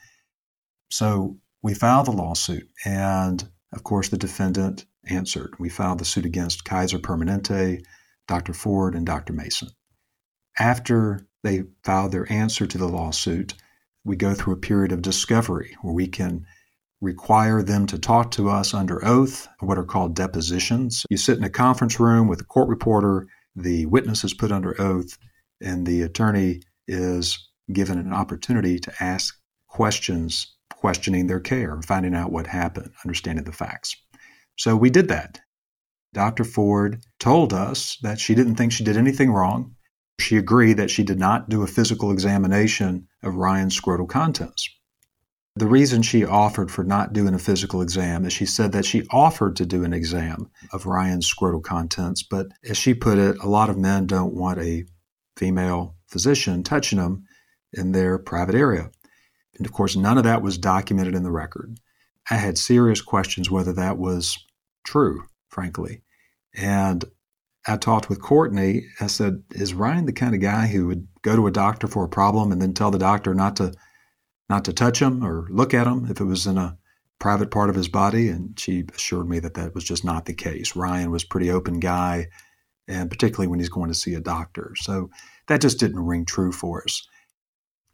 So 0.91 1.39
we 1.63 1.75
filed 1.75 2.07
the 2.07 2.13
lawsuit, 2.13 2.69
and 2.85 3.49
of 3.73 3.83
course, 3.83 4.09
the 4.09 4.19
defendant 4.19 4.85
answered. 5.05 5.55
We 5.59 5.69
filed 5.69 5.99
the 5.99 6.05
suit 6.05 6.27
against 6.27 6.65
Kaiser 6.65 6.99
Permanente, 6.99 7.85
Dr. 8.29 8.53
Ford, 8.53 8.95
and 8.95 9.07
Dr. 9.07 9.33
Mason. 9.33 9.69
After 10.59 11.27
they 11.43 11.65
filed 11.83 12.13
their 12.13 12.31
answer 12.31 12.67
to 12.67 12.79
the 12.79 12.89
lawsuit, 12.89 13.55
we 14.05 14.17
go 14.17 14.35
through 14.35 14.55
a 14.55 14.59
period 14.59 14.93
of 14.93 15.03
discovery 15.03 15.77
where 15.81 15.95
we 15.95 16.07
can 16.07 16.47
require 17.03 17.63
them 17.63 17.87
to 17.89 17.99
talk 17.99 18.31
to 18.31 18.49
us 18.49 18.73
under 18.73 19.05
oath, 19.05 19.49
what 19.61 19.77
are 19.77 19.85
called 19.85 20.15
depositions. 20.15 21.05
You 21.11 21.17
sit 21.17 21.37
in 21.37 21.45
a 21.45 21.51
conference 21.51 21.99
room 21.99 22.29
with 22.29 22.41
a 22.41 22.45
court 22.45 22.69
reporter, 22.69 23.27
the 23.57 23.87
witness 23.87 24.25
is 24.25 24.33
put 24.33 24.53
under 24.53 24.81
oath, 24.81 25.19
and 25.61 25.85
the 25.85 26.03
attorney 26.03 26.63
is 26.87 27.51
given 27.73 27.99
an 27.99 28.13
opportunity 28.13 28.79
to 28.79 28.93
ask 29.01 29.37
questions 29.67 30.55
questioning 30.71 31.27
their 31.27 31.41
care, 31.41 31.81
finding 31.83 32.15
out 32.15 32.33
what 32.33 32.47
happened, 32.47 32.93
understanding 33.05 33.45
the 33.45 33.53
facts. 33.53 33.97
So 34.57 34.77
we 34.77 34.89
did 34.89 35.09
that. 35.09 35.41
Dr. 36.15 36.45
Ford 36.45 37.03
told 37.19 37.53
us 37.53 37.99
that 38.03 38.21
she 38.21 38.35
didn't 38.35 38.57
think 38.57 38.73
she 38.73 38.85
did 38.85 38.97
anything 38.97 39.33
wrong. 39.33 39.75
She 40.21 40.37
agreed 40.37 40.75
that 40.75 40.91
she 40.91 41.03
did 41.03 41.19
not 41.19 41.49
do 41.49 41.63
a 41.63 41.67
physical 41.67 42.13
examination 42.13 43.09
of 43.23 43.35
Ryan's 43.35 43.81
scrotal 43.81 44.09
contents. 44.09 44.69
The 45.55 45.67
reason 45.67 46.01
she 46.01 46.25
offered 46.25 46.71
for 46.71 46.83
not 46.83 47.13
doing 47.13 47.35
a 47.35 47.39
physical 47.39 47.83
exam 47.83 48.25
is 48.25 48.33
she 48.33 48.47
said 48.47 48.73
that 48.73 48.87
she 48.87 49.07
offered 49.11 49.55
to 49.57 49.67
do 49.67 49.85
an 49.85 49.93
exam 49.93 50.51
of 50.73 50.87
Ryan's 50.87 51.31
scrotal 51.31 51.63
contents, 51.63 52.23
but 52.23 52.47
as 52.65 52.79
she 52.79 52.95
put 52.95 53.19
it, 53.19 53.37
a 53.39 53.49
lot 53.49 53.69
of 53.69 53.77
men 53.77 54.07
don't 54.07 54.35
want 54.35 54.61
a 54.61 54.85
female 55.37 55.97
physician 56.09 56.63
touching 56.63 56.99
them 56.99 57.25
in 57.73 57.93
their 57.93 58.19
private 58.19 58.55
area. 58.55 58.91
And 59.57 59.67
of 59.67 59.73
course, 59.73 59.95
none 59.95 60.17
of 60.17 60.25
that 60.25 60.43
was 60.43 60.57
documented 60.57 61.15
in 61.15 61.23
the 61.23 61.31
record. 61.31 61.79
I 62.31 62.37
had 62.37 62.57
serious 62.57 63.03
questions 63.03 63.51
whether 63.51 63.75
that 63.75 63.99
was 63.99 64.39
true, 64.85 65.25
frankly. 65.49 66.03
And 66.55 67.05
I 67.67 67.77
talked 67.77 68.09
with 68.09 68.23
Courtney. 68.23 68.87
I 69.01 69.07
said, 69.07 69.43
Is 69.51 69.75
Ryan 69.75 70.07
the 70.07 70.13
kind 70.13 70.35
of 70.35 70.41
guy 70.41 70.67
who 70.67 70.87
would 70.87 71.07
go 71.23 71.37
to 71.37 71.47
a 71.47 71.53
doctor 71.53 71.87
for 71.87 72.05
a 72.05 72.09
problem 72.09 72.53
and 72.53 72.61
then 72.61 72.73
tell 72.73 72.91
the 72.91 72.99
doctor 72.99 73.35
not 73.35 73.57
to 73.57 73.73
not 74.53 74.67
to 74.67 74.73
touch 74.75 75.01
him 75.01 75.25
or 75.25 75.47
look 75.49 75.73
at 75.73 75.87
him 75.87 76.07
if 76.11 76.21
it 76.21 76.25
was 76.25 76.47
in 76.47 76.59
a 76.59 76.77
private 77.19 77.51
part 77.51 77.71
of 77.71 77.75
his 77.75 77.89
body? 77.89 78.29
And 78.29 78.61
she 78.61 78.85
assured 78.95 79.27
me 79.27 79.39
that 79.39 79.55
that 79.55 79.75
was 79.75 79.83
just 79.83 80.05
not 80.05 80.27
the 80.27 80.35
case. 80.35 80.77
Ryan 80.77 81.11
was 81.11 81.25
a 81.25 81.29
pretty 81.29 81.51
open 81.51 81.81
guy, 81.81 82.29
and 82.87 83.11
particularly 83.11 83.47
when 83.47 83.61
he's 83.61 83.71
going 83.71 83.89
to 83.89 83.95
see 83.95 84.13
a 84.13 84.21
doctor. 84.21 84.75
So 84.77 85.09
that 85.49 85.63
just 85.63 85.81
didn't 85.81 86.05
ring 86.05 86.27
true 86.27 86.53
for 86.53 86.85
us. 86.85 87.09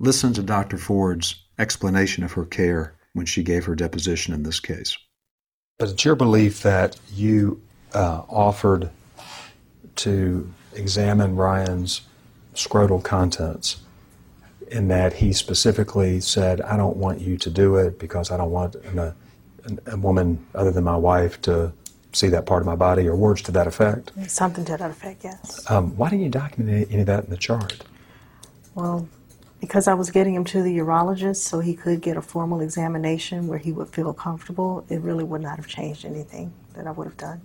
Listen 0.00 0.32
to 0.32 0.42
Dr. 0.42 0.78
Ford's 0.78 1.44
explanation 1.60 2.24
of 2.24 2.32
her 2.32 2.44
care 2.44 2.96
when 3.12 3.24
she 3.24 3.44
gave 3.44 3.64
her 3.66 3.76
deposition 3.76 4.34
in 4.34 4.42
this 4.42 4.58
case. 4.58 4.98
But 5.78 5.90
it's 5.90 6.04
your 6.04 6.16
belief 6.16 6.62
that 6.64 6.96
you 7.14 7.62
uh, 7.94 8.22
offered 8.28 8.90
to 9.96 10.52
examine 10.74 11.36
Ryan's 11.36 12.00
scrotal 12.54 13.02
contents 13.02 13.76
in 14.70 14.88
that 14.88 15.12
he 15.14 15.32
specifically 15.32 16.20
said, 16.20 16.60
I 16.62 16.76
don't 16.76 16.96
want 16.96 17.20
you 17.20 17.36
to 17.38 17.50
do 17.50 17.76
it 17.76 17.98
because 17.98 18.30
I 18.30 18.36
don't 18.36 18.50
want 18.50 18.76
a, 18.76 19.14
a 19.86 19.96
woman 19.96 20.46
other 20.54 20.70
than 20.70 20.84
my 20.84 20.96
wife 20.96 21.40
to 21.42 21.72
see 22.12 22.28
that 22.28 22.46
part 22.46 22.62
of 22.62 22.66
my 22.66 22.74
body, 22.74 23.06
or 23.06 23.14
words 23.16 23.42
to 23.42 23.52
that 23.52 23.66
effect? 23.66 24.12
Something 24.26 24.64
to 24.66 24.76
that 24.76 24.90
effect, 24.90 25.24
yes. 25.24 25.70
Um, 25.70 25.96
why 25.96 26.08
didn't 26.10 26.24
you 26.24 26.30
document 26.30 26.88
any 26.90 27.00
of 27.00 27.06
that 27.06 27.24
in 27.24 27.30
the 27.30 27.36
chart? 27.36 27.84
Well, 28.74 29.08
because 29.60 29.88
I 29.88 29.94
was 29.94 30.10
getting 30.10 30.34
him 30.34 30.44
to 30.44 30.62
the 30.62 30.78
urologist 30.78 31.36
so 31.36 31.60
he 31.60 31.74
could 31.74 32.00
get 32.00 32.16
a 32.16 32.22
formal 32.22 32.60
examination 32.60 33.46
where 33.46 33.58
he 33.58 33.72
would 33.72 33.88
feel 33.88 34.12
comfortable, 34.12 34.84
it 34.88 35.00
really 35.00 35.24
would 35.24 35.42
not 35.42 35.56
have 35.56 35.66
changed 35.66 36.04
anything 36.04 36.52
that 36.74 36.86
I 36.86 36.92
would 36.92 37.06
have 37.06 37.16
done. 37.16 37.40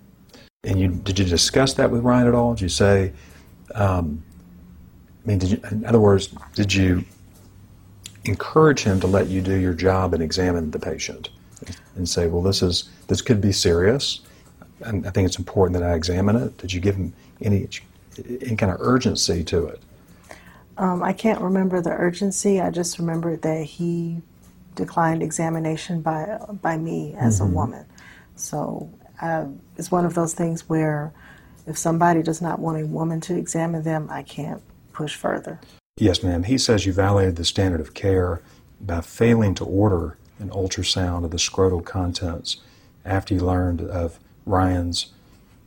And 0.63 0.79
you 0.79 0.87
did 0.87 1.19
you 1.19 1.25
discuss 1.25 1.73
that 1.73 1.91
with 1.91 2.03
Ryan 2.03 2.27
at 2.27 2.35
all? 2.35 2.53
Did 2.53 2.61
you 2.61 2.69
say, 2.69 3.13
um, 3.75 4.23
I 5.23 5.27
mean, 5.27 5.37
did 5.39 5.51
you, 5.51 5.61
in 5.71 5.85
other 5.85 5.99
words, 5.99 6.27
did 6.53 6.73
you 6.73 7.05
encourage 8.25 8.83
him 8.83 8.99
to 8.99 9.07
let 9.07 9.27
you 9.27 9.41
do 9.41 9.55
your 9.55 9.73
job 9.73 10.13
and 10.13 10.21
examine 10.21 10.71
the 10.71 10.79
patient 10.79 11.29
and 11.95 12.07
say, 12.07 12.27
well, 12.27 12.41
this 12.41 12.61
is 12.61 12.89
this 13.07 13.21
could 13.21 13.41
be 13.41 13.51
serious, 13.51 14.21
and 14.81 15.05
I 15.07 15.11
think 15.11 15.25
it's 15.25 15.37
important 15.37 15.79
that 15.79 15.87
I 15.87 15.93
examine 15.93 16.35
it. 16.35 16.57
Did 16.57 16.73
you 16.73 16.81
give 16.81 16.95
him 16.95 17.13
any 17.41 17.67
any 18.17 18.55
kind 18.55 18.71
of 18.71 18.81
urgency 18.81 19.43
to 19.45 19.67
it? 19.67 19.81
Um, 20.77 21.03
I 21.03 21.13
can't 21.13 21.41
remember 21.41 21.81
the 21.81 21.91
urgency. 21.91 22.59
I 22.59 22.69
just 22.71 22.97
remember 22.97 23.37
that 23.37 23.63
he 23.63 24.21
declined 24.75 25.21
examination 25.21 26.01
by 26.01 26.39
by 26.61 26.77
me 26.77 27.15
as 27.17 27.39
mm-hmm. 27.39 27.51
a 27.51 27.55
woman. 27.55 27.85
So 28.35 28.89
uh, 29.21 29.45
it's 29.77 29.91
one 29.91 30.05
of 30.05 30.15
those 30.15 30.33
things 30.33 30.67
where 30.67 31.13
if 31.65 31.77
somebody 31.77 32.23
does 32.23 32.41
not 32.41 32.59
want 32.59 32.81
a 32.81 32.85
woman 32.85 33.21
to 33.21 33.37
examine 33.37 33.83
them, 33.83 34.07
I 34.09 34.23
can't 34.23 34.61
push 34.93 35.15
further. 35.15 35.59
Yes, 35.97 36.23
ma'am. 36.23 36.43
He 36.43 36.57
says 36.57 36.85
you 36.85 36.93
violated 36.93 37.35
the 37.35 37.45
standard 37.45 37.81
of 37.81 37.93
care 37.93 38.41
by 38.79 39.01
failing 39.01 39.55
to 39.55 39.65
order 39.65 40.17
an 40.39 40.49
ultrasound 40.49 41.23
of 41.23 41.31
the 41.31 41.37
scrotal 41.37 41.83
contents 41.83 42.57
after 43.05 43.33
you 43.33 43.41
learned 43.41 43.81
of 43.81 44.19
Ryan's 44.45 45.07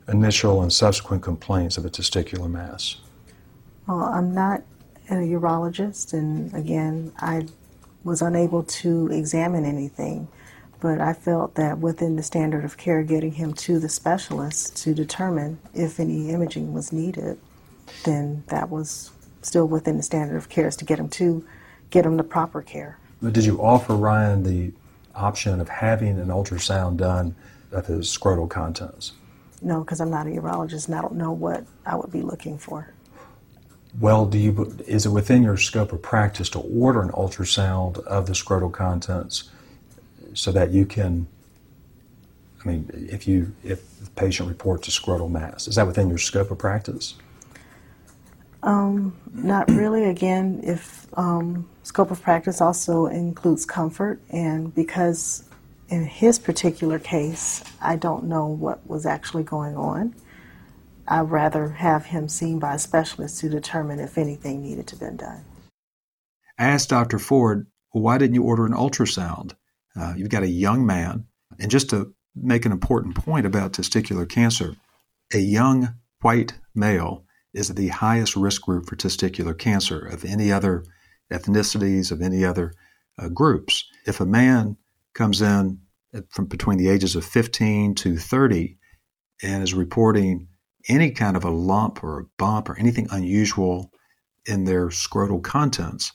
initial 0.07 0.61
and 0.61 0.71
subsequent 0.71 1.23
complaints 1.23 1.77
of 1.77 1.85
a 1.85 1.89
testicular 1.89 2.49
mass. 2.49 2.97
Well, 3.87 4.03
I'm 4.03 4.33
not 4.33 4.63
a 5.09 5.15
urologist, 5.15 6.13
and 6.13 6.53
again, 6.53 7.13
I 7.19 7.47
was 8.03 8.21
unable 8.21 8.63
to 8.63 9.07
examine 9.11 9.65
anything. 9.65 10.27
But 10.79 11.01
I 11.01 11.13
felt 11.13 11.55
that 11.55 11.79
within 11.79 12.17
the 12.17 12.23
standard 12.23 12.63
of 12.63 12.77
care, 12.77 13.01
getting 13.01 13.31
him 13.31 13.53
to 13.53 13.79
the 13.79 13.89
specialist 13.89 14.77
to 14.83 14.93
determine 14.93 15.59
if 15.73 15.99
any 15.99 16.29
imaging 16.29 16.71
was 16.71 16.93
needed, 16.93 17.39
then 18.03 18.43
that 18.47 18.69
was 18.69 19.11
still 19.47 19.67
within 19.67 19.97
the 19.97 20.03
standard 20.03 20.37
of 20.37 20.49
care 20.49 20.67
is 20.67 20.75
to 20.75 20.85
get 20.85 20.99
him 20.99 21.09
to 21.09 21.45
get 21.89 22.05
him 22.05 22.17
the 22.17 22.23
proper 22.23 22.61
care. 22.61 22.97
But 23.21 23.33
did 23.33 23.45
you 23.45 23.61
offer 23.61 23.95
Ryan 23.95 24.43
the 24.43 24.73
option 25.15 25.59
of 25.59 25.69
having 25.69 26.19
an 26.19 26.27
ultrasound 26.27 26.97
done 26.97 27.35
of 27.71 27.87
his 27.87 28.07
scrotal 28.07 28.49
contents? 28.49 29.13
No, 29.61 29.79
because 29.79 29.99
I'm 29.99 30.11
not 30.11 30.27
a 30.27 30.29
urologist 30.29 30.87
and 30.87 30.95
I 30.95 31.01
don't 31.01 31.15
know 31.15 31.31
what 31.31 31.65
I 31.85 31.95
would 31.95 32.11
be 32.11 32.21
looking 32.21 32.57
for. 32.57 32.93
Well, 33.99 34.27
do 34.27 34.37
you 34.37 34.77
is 34.85 35.07
it 35.07 35.09
within 35.09 35.41
your 35.41 35.57
scope 35.57 35.91
of 35.91 36.01
practice 36.01 36.49
to 36.51 36.59
order 36.59 37.01
an 37.01 37.09
ultrasound 37.09 37.97
of 38.05 38.27
the 38.27 38.33
scrotal 38.33 38.71
contents 38.71 39.49
so 40.33 40.51
that 40.51 40.69
you 40.71 40.85
can 40.85 41.27
I 42.63 42.67
mean, 42.67 43.07
if 43.09 43.27
you 43.27 43.55
if 43.63 43.99
the 43.99 44.09
patient 44.11 44.49
reports 44.49 44.87
a 44.87 44.91
scrotal 44.91 45.31
mass, 45.31 45.67
is 45.67 45.75
that 45.75 45.87
within 45.87 46.09
your 46.09 46.17
scope 46.17 46.51
of 46.51 46.57
practice? 46.57 47.15
Um, 48.63 49.15
not 49.33 49.69
really. 49.69 50.05
Again, 50.05 50.61
if 50.63 51.07
um, 51.17 51.69
scope 51.83 52.11
of 52.11 52.21
practice 52.21 52.59
also 52.61 53.05
includes 53.05 53.65
comfort, 53.65 54.21
and 54.29 54.73
because 54.73 55.43
in 55.89 56.05
his 56.05 56.39
particular 56.39 56.99
case, 56.99 57.63
I 57.81 57.95
don't 57.95 58.25
know 58.25 58.47
what 58.47 58.85
was 58.87 59.05
actually 59.05 59.43
going 59.43 59.77
on. 59.77 60.15
I'd 61.07 61.31
rather 61.31 61.69
have 61.69 62.07
him 62.07 62.27
seen 62.27 62.59
by 62.59 62.75
a 62.75 62.79
specialist 62.79 63.39
to 63.39 63.49
determine 63.49 63.99
if 63.99 64.17
anything 64.17 64.61
needed 64.61 64.87
to 64.87 64.95
be 64.97 65.05
done. 65.15 65.45
I 66.59 66.65
asked 66.65 66.89
Dr. 66.89 67.19
Ford, 67.19 67.67
why 67.91 68.17
didn't 68.17 68.35
you 68.35 68.43
order 68.43 68.65
an 68.65 68.73
ultrasound? 68.73 69.53
Uh, 69.95 70.13
you've 70.17 70.29
got 70.29 70.43
a 70.43 70.49
young 70.49 70.85
man, 70.85 71.25
and 71.59 71.71
just 71.71 71.89
to 71.91 72.13
make 72.35 72.65
an 72.65 72.71
important 72.71 73.15
point 73.15 73.45
about 73.45 73.73
testicular 73.73 74.27
cancer, 74.27 74.75
a 75.33 75.39
young 75.39 75.95
white 76.21 76.53
male 76.75 77.23
is 77.57 77.69
the 77.69 77.87
highest 77.87 78.35
risk 78.35 78.61
group 78.61 78.87
for 78.87 78.95
testicular 78.95 79.57
cancer 79.57 79.99
of 79.99 80.23
any 80.23 80.51
other 80.51 80.83
ethnicities, 81.31 82.11
of 82.11 82.21
any 82.21 82.45
other 82.45 82.73
uh, 83.17 83.29
groups. 83.29 83.83
If 84.05 84.19
a 84.19 84.25
man 84.25 84.77
comes 85.13 85.41
in 85.41 85.79
from 86.29 86.45
between 86.45 86.77
the 86.77 86.89
ages 86.89 87.15
of 87.15 87.25
15 87.25 87.95
to 87.95 88.17
30 88.17 88.77
and 89.41 89.63
is 89.63 89.73
reporting 89.73 90.47
any 90.87 91.11
kind 91.11 91.35
of 91.35 91.43
a 91.43 91.49
lump 91.49 92.03
or 92.03 92.19
a 92.19 92.25
bump 92.37 92.69
or 92.69 92.77
anything 92.77 93.07
unusual 93.11 93.91
in 94.45 94.63
their 94.63 94.87
scrotal 94.87 95.43
contents, 95.43 96.13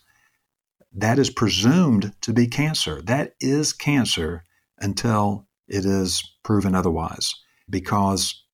that 0.94 1.18
is 1.18 1.28
presumed 1.28 2.12
to 2.20 2.32
be 2.32 2.46
cancer. 2.46 3.02
That 3.02 3.34
is 3.40 3.72
cancer 3.72 4.44
until 4.78 5.48
it 5.68 5.84
is 5.84 6.22
proven 6.42 6.74
otherwise 6.74 7.34
because 7.68 8.44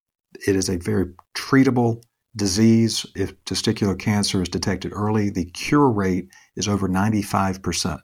it 0.46 0.56
is 0.56 0.68
a 0.68 0.78
very 0.78 1.06
treatable 1.36 2.02
disease. 2.36 3.06
If 3.16 3.42
testicular 3.44 3.98
cancer 3.98 4.42
is 4.42 4.48
detected 4.48 4.92
early, 4.94 5.30
the 5.30 5.46
cure 5.46 5.90
rate 5.90 6.28
is 6.56 6.68
over 6.68 6.88
95%. 6.88 8.00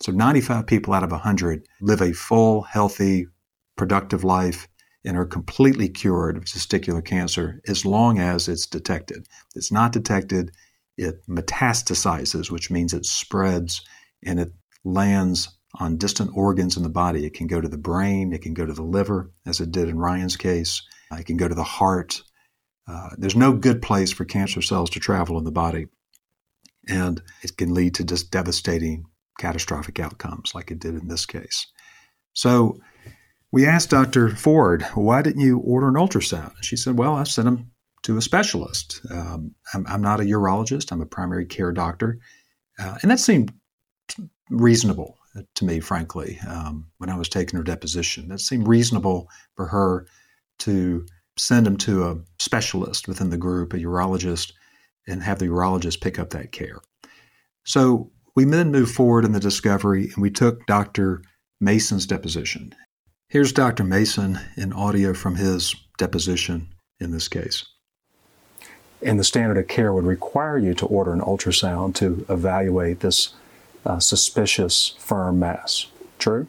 So 0.00 0.12
95 0.12 0.66
people 0.66 0.94
out 0.94 1.02
of 1.02 1.10
100 1.10 1.66
live 1.80 2.00
a 2.00 2.12
full, 2.12 2.62
healthy, 2.62 3.26
productive 3.76 4.24
life 4.24 4.68
and 5.04 5.16
are 5.16 5.24
completely 5.24 5.88
cured 5.88 6.36
of 6.36 6.44
testicular 6.44 7.04
cancer 7.04 7.60
as 7.66 7.84
long 7.84 8.18
as 8.18 8.48
it's 8.48 8.66
detected. 8.66 9.26
If 9.50 9.56
it's 9.56 9.72
not 9.72 9.92
detected, 9.92 10.52
it 10.96 11.26
metastasizes, 11.28 12.50
which 12.50 12.70
means 12.70 12.92
it 12.92 13.06
spreads 13.06 13.82
and 14.24 14.40
it 14.40 14.52
lands 14.84 15.48
on 15.78 15.96
distant 15.96 16.30
organs 16.34 16.76
in 16.76 16.82
the 16.82 16.88
body. 16.88 17.24
It 17.24 17.34
can 17.34 17.46
go 17.46 17.60
to 17.60 17.68
the 17.68 17.78
brain, 17.78 18.32
it 18.32 18.42
can 18.42 18.54
go 18.54 18.66
to 18.66 18.72
the 18.72 18.82
liver, 18.82 19.30
as 19.46 19.60
it 19.60 19.70
did 19.70 19.88
in 19.88 19.98
Ryan's 19.98 20.36
case, 20.36 20.82
it 21.12 21.26
can 21.26 21.36
go 21.36 21.48
to 21.48 21.54
the 21.54 21.62
heart. 21.62 22.22
Uh, 22.88 23.10
there's 23.18 23.36
no 23.36 23.52
good 23.52 23.82
place 23.82 24.12
for 24.12 24.24
cancer 24.24 24.62
cells 24.62 24.90
to 24.90 25.00
travel 25.00 25.38
in 25.38 25.44
the 25.44 25.52
body. 25.52 25.86
And 26.88 27.22
it 27.42 27.56
can 27.56 27.74
lead 27.74 27.94
to 27.96 28.04
just 28.04 28.30
devastating 28.30 29.04
catastrophic 29.38 30.00
outcomes 30.00 30.54
like 30.54 30.70
it 30.70 30.78
did 30.78 30.94
in 30.94 31.08
this 31.08 31.26
case. 31.26 31.66
So 32.32 32.80
we 33.52 33.66
asked 33.66 33.90
Dr. 33.90 34.30
Ford, 34.30 34.82
why 34.94 35.22
didn't 35.22 35.42
you 35.42 35.58
order 35.58 35.88
an 35.88 35.94
ultrasound? 35.94 36.52
She 36.62 36.76
said, 36.76 36.98
well, 36.98 37.14
I 37.14 37.24
sent 37.24 37.48
him 37.48 37.70
to 38.02 38.16
a 38.16 38.22
specialist. 38.22 39.00
Um, 39.10 39.54
I'm, 39.74 39.86
I'm, 39.86 40.02
not 40.02 40.20
a 40.20 40.24
urologist, 40.24 40.92
I'm 40.92 41.00
a 41.00 41.06
primary 41.06 41.46
care 41.46 41.72
doctor. 41.72 42.18
Uh, 42.78 42.96
and 43.02 43.10
that 43.10 43.20
seemed 43.20 43.52
reasonable 44.50 45.18
to 45.54 45.64
me, 45.64 45.80
frankly, 45.80 46.38
um, 46.48 46.86
when 46.98 47.10
I 47.10 47.16
was 47.16 47.28
taking 47.28 47.56
her 47.58 47.64
deposition. 47.64 48.28
That 48.28 48.40
seemed 48.40 48.66
reasonable 48.66 49.28
for 49.56 49.66
her 49.66 50.06
to 50.60 51.06
send 51.38 51.66
them 51.66 51.76
to 51.78 52.08
a 52.08 52.16
specialist 52.38 53.08
within 53.08 53.30
the 53.30 53.36
group, 53.36 53.72
a 53.72 53.78
urologist, 53.78 54.52
and 55.06 55.22
have 55.22 55.38
the 55.38 55.46
urologist 55.46 56.00
pick 56.00 56.18
up 56.18 56.30
that 56.30 56.52
care. 56.52 56.80
So 57.64 58.10
we 58.34 58.44
then 58.44 58.70
moved 58.70 58.94
forward 58.94 59.24
in 59.24 59.32
the 59.32 59.40
discovery 59.40 60.10
and 60.14 60.22
we 60.22 60.30
took 60.30 60.64
Dr. 60.66 61.22
Mason's 61.60 62.06
deposition. 62.06 62.74
Here's 63.28 63.52
Dr. 63.52 63.84
Mason 63.84 64.38
in 64.56 64.72
audio 64.72 65.12
from 65.12 65.34
his 65.34 65.74
deposition 65.98 66.68
in 67.00 67.10
this 67.10 67.28
case. 67.28 67.66
And 69.02 69.18
the 69.18 69.24
standard 69.24 69.58
of 69.58 69.68
care 69.68 69.92
would 69.92 70.04
require 70.04 70.58
you 70.58 70.74
to 70.74 70.86
order 70.86 71.12
an 71.12 71.20
ultrasound 71.20 71.94
to 71.96 72.24
evaluate 72.28 73.00
this 73.00 73.34
uh, 73.84 73.98
suspicious 74.00 74.94
firm 74.98 75.38
mass. 75.38 75.86
True? 76.18 76.46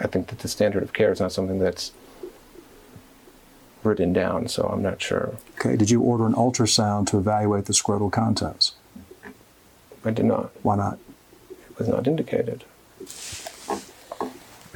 I 0.00 0.06
think 0.06 0.28
that 0.28 0.40
the 0.40 0.48
standard 0.48 0.82
of 0.82 0.92
care 0.92 1.12
is 1.12 1.20
not 1.20 1.32
something 1.32 1.58
that's 1.58 1.92
written 3.82 4.12
down, 4.12 4.48
so 4.48 4.64
I'm 4.64 4.82
not 4.82 5.00
sure. 5.00 5.36
Okay, 5.58 5.76
did 5.76 5.90
you 5.90 6.00
order 6.00 6.26
an 6.26 6.34
ultrasound 6.34 7.06
to 7.08 7.18
evaluate 7.18 7.66
the 7.66 7.72
scrotal 7.72 8.10
contents? 8.10 8.74
I 10.04 10.10
did 10.10 10.24
not. 10.24 10.50
Why 10.62 10.76
not? 10.76 10.98
It 11.50 11.78
was 11.78 11.88
not 11.88 12.06
indicated. 12.06 12.64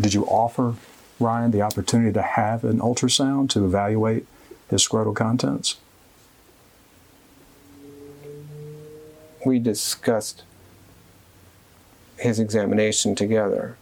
Did 0.01 0.13
you 0.13 0.25
offer 0.27 0.75
Ryan 1.19 1.51
the 1.51 1.63
opportunity 1.63 2.13
to 2.13 2.23
have 2.23 2.65
an 2.65 2.81
ultrasound 2.81 3.49
to 3.51 3.65
evaluate 3.65 4.27
his 4.69 4.87
scrotal 4.87 5.15
contents? 5.15 5.77
we 9.47 9.59
discussed 9.59 10.43
his 12.19 12.39
examination 12.39 13.15
together, 13.15 13.77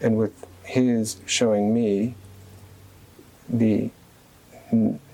and 0.00 0.16
with 0.16 0.46
his 0.64 1.16
showing 1.26 1.72
me 1.74 2.14
the 3.48 3.90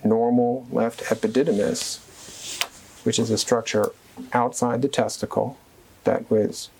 normal 0.04 0.66
left 0.70 1.02
epididymis, 1.04 2.64
which 3.04 3.18
is 3.18 3.30
a 3.30 3.38
structure 3.38 3.90
outside 4.32 4.82
the 4.82 4.88
testicle 4.88 5.58
that 6.04 6.30
was 6.30 6.70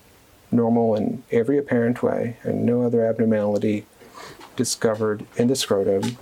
normal 0.51 0.95
in 0.95 1.23
every 1.31 1.57
apparent 1.57 2.01
way, 2.01 2.37
and 2.43 2.65
no 2.65 2.83
other 2.83 3.05
abnormality 3.05 3.85
discovered 4.55 5.25
in 5.37 5.47
the 5.47 5.55
scrotum, 5.55 6.17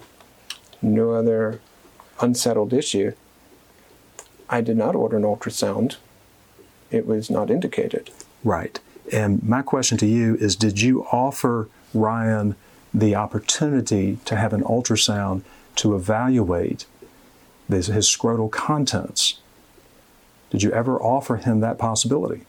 no 0.81 1.13
other 1.13 1.59
unsettled 2.19 2.73
issue. 2.73 3.13
I 4.49 4.61
did 4.61 4.77
not 4.77 4.95
order 4.95 5.17
an 5.17 5.23
ultrasound 5.23 5.97
it 6.91 7.05
was 7.05 7.29
not 7.29 7.49
indicated. 7.49 8.09
Right. 8.43 8.79
And 9.11 9.43
my 9.43 9.61
question 9.61 9.97
to 9.99 10.05
you 10.05 10.35
is 10.35 10.55
Did 10.55 10.81
you 10.81 11.05
offer 11.05 11.69
Ryan 11.93 12.55
the 12.93 13.15
opportunity 13.15 14.17
to 14.25 14.35
have 14.35 14.53
an 14.53 14.63
ultrasound 14.63 15.43
to 15.75 15.95
evaluate 15.95 16.85
his, 17.69 17.87
his 17.87 18.07
scrotal 18.07 18.51
contents? 18.51 19.39
Did 20.49 20.63
you 20.63 20.71
ever 20.71 20.99
offer 20.99 21.37
him 21.37 21.59
that 21.59 21.77
possibility? 21.77 22.45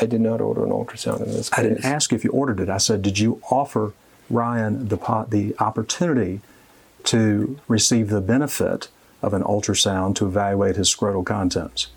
I 0.00 0.06
did 0.06 0.20
not 0.20 0.40
order 0.40 0.64
an 0.64 0.70
ultrasound 0.70 1.20
in 1.20 1.32
this 1.32 1.50
case. 1.50 1.58
I 1.58 1.62
didn't 1.62 1.84
ask 1.84 2.12
if 2.12 2.24
you 2.24 2.30
ordered 2.30 2.60
it. 2.60 2.70
I 2.70 2.78
said, 2.78 3.02
did 3.02 3.18
you 3.18 3.42
offer 3.50 3.92
Ryan 4.30 4.88
the, 4.88 5.26
the 5.28 5.54
opportunity 5.58 6.40
to 7.04 7.58
receive 7.68 8.08
the 8.08 8.20
benefit 8.20 8.88
of 9.20 9.34
an 9.34 9.42
ultrasound 9.42 10.14
to 10.16 10.26
evaluate 10.26 10.76
his 10.76 10.94
scrotal 10.94 11.26
contents? 11.26 11.88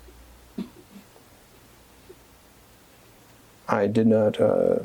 I 3.66 3.86
did 3.86 4.06
not 4.06 4.38
uh, 4.38 4.80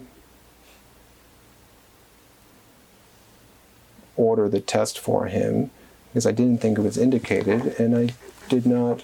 order 4.19 4.49
the 4.49 4.60
test 4.60 4.99
for 4.99 5.25
him 5.25 5.71
because 6.10 6.25
I 6.25 6.32
didn't 6.32 6.60
think 6.60 6.77
it 6.77 6.82
was 6.82 6.97
indicated, 6.97 7.79
and 7.79 7.95
I 7.95 8.10
did 8.49 8.65
not 8.65 9.03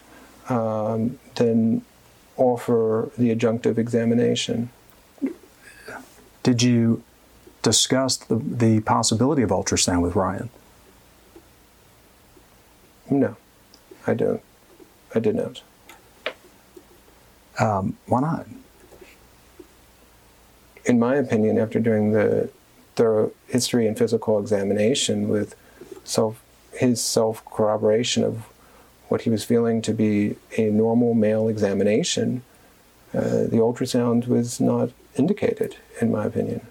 um, 0.49 1.19
then 1.35 1.83
offer 2.37 3.11
the 3.17 3.33
adjunctive 3.33 3.77
examination. 3.77 4.69
Did 6.43 6.61
you 6.61 7.03
discuss 7.61 8.17
the, 8.17 8.35
the 8.35 8.79
possibility 8.81 9.41
of 9.41 9.49
ultrasound 9.49 10.01
with 10.01 10.15
Ryan? 10.15 10.49
No, 13.09 13.37
I 14.05 14.13
don't. 14.13 14.41
I 15.13 15.19
did 15.19 15.35
not. 15.35 15.61
Um, 17.59 17.97
why 18.07 18.21
not? 18.21 18.47
in 20.85 20.99
my 20.99 21.15
opinion, 21.15 21.57
after 21.57 21.79
doing 21.79 22.11
the 22.11 22.49
thorough 22.95 23.31
history 23.47 23.87
and 23.87 23.97
physical 23.97 24.39
examination 24.39 25.27
with 25.27 25.55
self, 26.03 26.41
his 26.73 27.03
self 27.03 27.43
corroboration 27.45 28.23
of 28.23 28.45
what 29.07 29.21
he 29.21 29.29
was 29.29 29.43
feeling 29.43 29.81
to 29.83 29.93
be 29.93 30.35
a 30.57 30.69
normal 30.69 31.13
male 31.13 31.47
examination, 31.47 32.43
uh, 33.13 33.21
the 33.21 33.57
ultrasound 33.57 34.27
was 34.27 34.59
not 34.59 34.89
indicated, 35.15 35.77
in 36.01 36.11
my 36.11 36.25
opinion. 36.25 36.67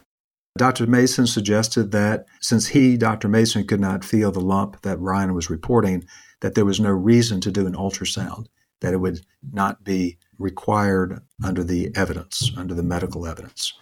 Dr. 0.56 0.86
Mason 0.86 1.26
suggested 1.26 1.90
that 1.92 2.26
since 2.40 2.68
he, 2.68 2.96
Dr. 2.96 3.28
Mason, 3.28 3.66
could 3.66 3.80
not 3.80 4.04
feel 4.04 4.30
the 4.30 4.40
lump 4.40 4.80
that 4.82 5.00
Ryan 5.00 5.34
was 5.34 5.50
reporting, 5.50 6.04
that 6.40 6.54
there 6.54 6.64
was 6.64 6.78
no 6.78 6.90
reason 6.90 7.40
to 7.40 7.50
do 7.50 7.66
an 7.66 7.74
ultrasound, 7.74 8.46
that 8.80 8.94
it 8.94 8.98
would 8.98 9.20
not 9.52 9.82
be 9.82 10.18
required 10.38 11.20
under 11.42 11.64
the 11.64 11.90
evidence, 11.96 12.52
under 12.56 12.74
the 12.74 12.82
medical 12.82 13.26
evidence. 13.26 13.72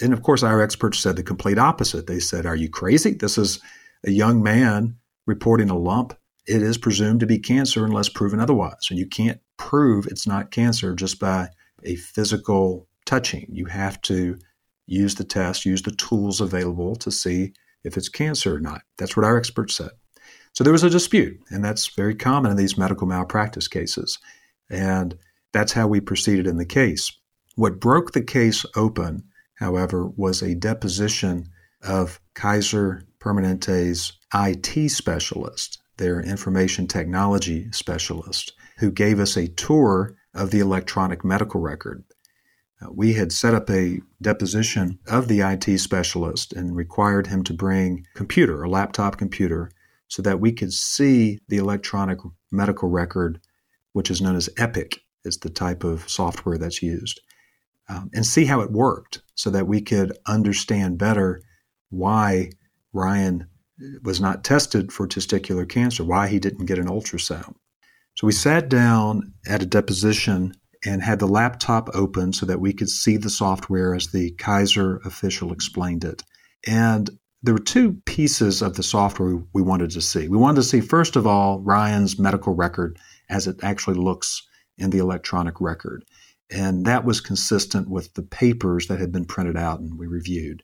And 0.00 0.12
of 0.12 0.22
course, 0.22 0.42
our 0.42 0.62
experts 0.62 0.98
said 0.98 1.16
the 1.16 1.22
complete 1.22 1.58
opposite. 1.58 2.06
They 2.06 2.20
said, 2.20 2.46
Are 2.46 2.56
you 2.56 2.68
crazy? 2.68 3.14
This 3.14 3.38
is 3.38 3.60
a 4.04 4.10
young 4.10 4.42
man 4.42 4.96
reporting 5.26 5.70
a 5.70 5.78
lump. 5.78 6.14
It 6.46 6.62
is 6.62 6.78
presumed 6.78 7.20
to 7.20 7.26
be 7.26 7.38
cancer 7.38 7.84
unless 7.84 8.08
proven 8.08 8.40
otherwise. 8.40 8.86
And 8.90 8.98
you 8.98 9.06
can't 9.06 9.40
prove 9.56 10.06
it's 10.06 10.26
not 10.26 10.50
cancer 10.50 10.94
just 10.94 11.18
by 11.20 11.48
a 11.84 11.96
physical 11.96 12.88
touching. 13.04 13.46
You 13.50 13.66
have 13.66 14.00
to 14.02 14.38
use 14.86 15.16
the 15.16 15.24
test, 15.24 15.66
use 15.66 15.82
the 15.82 15.90
tools 15.92 16.40
available 16.40 16.96
to 16.96 17.10
see 17.10 17.52
if 17.84 17.96
it's 17.96 18.08
cancer 18.08 18.56
or 18.56 18.60
not. 18.60 18.82
That's 18.96 19.16
what 19.16 19.24
our 19.24 19.36
experts 19.36 19.76
said. 19.76 19.90
So 20.52 20.64
there 20.64 20.72
was 20.72 20.82
a 20.82 20.90
dispute, 20.90 21.38
and 21.50 21.64
that's 21.64 21.94
very 21.94 22.14
common 22.14 22.50
in 22.50 22.56
these 22.56 22.78
medical 22.78 23.06
malpractice 23.06 23.68
cases. 23.68 24.18
And 24.70 25.16
that's 25.52 25.72
how 25.72 25.86
we 25.86 26.00
proceeded 26.00 26.46
in 26.46 26.56
the 26.56 26.66
case. 26.66 27.12
What 27.54 27.80
broke 27.80 28.12
the 28.12 28.22
case 28.22 28.64
open, 28.74 29.24
however, 29.58 30.06
was 30.06 30.42
a 30.42 30.54
deposition 30.54 31.48
of 31.82 32.20
Kaiser 32.34 33.02
Permanente's 33.20 34.12
IT 34.34 34.90
specialist, 34.90 35.78
their 35.96 36.20
information 36.20 36.86
technology 36.86 37.70
specialist, 37.72 38.52
who 38.78 38.90
gave 38.90 39.18
us 39.18 39.36
a 39.36 39.48
tour 39.48 40.16
of 40.34 40.50
the 40.50 40.60
electronic 40.60 41.24
medical 41.24 41.60
record. 41.60 42.04
Uh, 42.80 42.86
we 42.92 43.14
had 43.14 43.32
set 43.32 43.54
up 43.54 43.68
a 43.70 44.00
deposition 44.22 44.98
of 45.08 45.26
the 45.26 45.40
IT 45.40 45.78
specialist 45.78 46.52
and 46.52 46.76
required 46.76 47.26
him 47.26 47.42
to 47.42 47.52
bring 47.52 48.06
computer, 48.14 48.62
a 48.62 48.70
laptop 48.70 49.18
computer, 49.18 49.70
so 50.06 50.22
that 50.22 50.40
we 50.40 50.52
could 50.52 50.72
see 50.72 51.38
the 51.48 51.56
electronic 51.56 52.18
medical 52.50 52.88
record, 52.88 53.40
which 53.92 54.10
is 54.10 54.20
known 54.20 54.36
as 54.36 54.48
EPIC, 54.56 55.00
is 55.24 55.38
the 55.38 55.50
type 55.50 55.84
of 55.84 56.08
software 56.08 56.56
that's 56.56 56.82
used, 56.82 57.20
um, 57.88 58.10
and 58.14 58.26
see 58.26 58.44
how 58.44 58.60
it 58.60 58.70
worked, 58.70 59.22
so 59.34 59.50
that 59.50 59.66
we 59.66 59.80
could 59.80 60.16
understand 60.26 60.98
better 60.98 61.40
why 61.90 62.50
Ryan 62.92 63.46
was 64.02 64.20
not 64.20 64.44
tested 64.44 64.92
for 64.92 65.06
testicular 65.06 65.68
cancer, 65.68 66.04
why 66.04 66.28
he 66.28 66.38
didn't 66.38 66.66
get 66.66 66.78
an 66.78 66.88
ultrasound. 66.88 67.54
So 68.16 68.26
we 68.26 68.32
sat 68.32 68.68
down 68.68 69.32
at 69.46 69.62
a 69.62 69.66
deposition 69.66 70.54
and 70.84 71.02
had 71.02 71.18
the 71.18 71.28
laptop 71.28 71.88
open 71.94 72.32
so 72.32 72.46
that 72.46 72.60
we 72.60 72.72
could 72.72 72.88
see 72.88 73.16
the 73.16 73.30
software 73.30 73.94
as 73.94 74.08
the 74.08 74.32
Kaiser 74.32 74.96
official 75.04 75.52
explained 75.52 76.04
it. 76.04 76.22
And 76.66 77.10
there 77.42 77.54
were 77.54 77.60
two 77.60 77.94
pieces 78.04 78.62
of 78.62 78.74
the 78.74 78.82
software 78.82 79.40
we 79.52 79.62
wanted 79.62 79.90
to 79.90 80.00
see. 80.00 80.28
We 80.28 80.36
wanted 80.36 80.56
to 80.56 80.68
see, 80.68 80.80
first 80.80 81.14
of 81.14 81.26
all, 81.26 81.60
Ryan's 81.60 82.18
medical 82.18 82.54
record 82.54 82.98
as 83.30 83.46
it 83.46 83.60
actually 83.62 83.96
looks 83.96 84.42
in 84.76 84.90
the 84.90 84.98
electronic 84.98 85.60
record. 85.60 86.04
And 86.50 86.86
that 86.86 87.04
was 87.04 87.20
consistent 87.20 87.88
with 87.90 88.14
the 88.14 88.22
papers 88.22 88.86
that 88.86 89.00
had 89.00 89.12
been 89.12 89.26
printed 89.26 89.56
out 89.56 89.80
and 89.80 89.98
we 89.98 90.06
reviewed. 90.06 90.62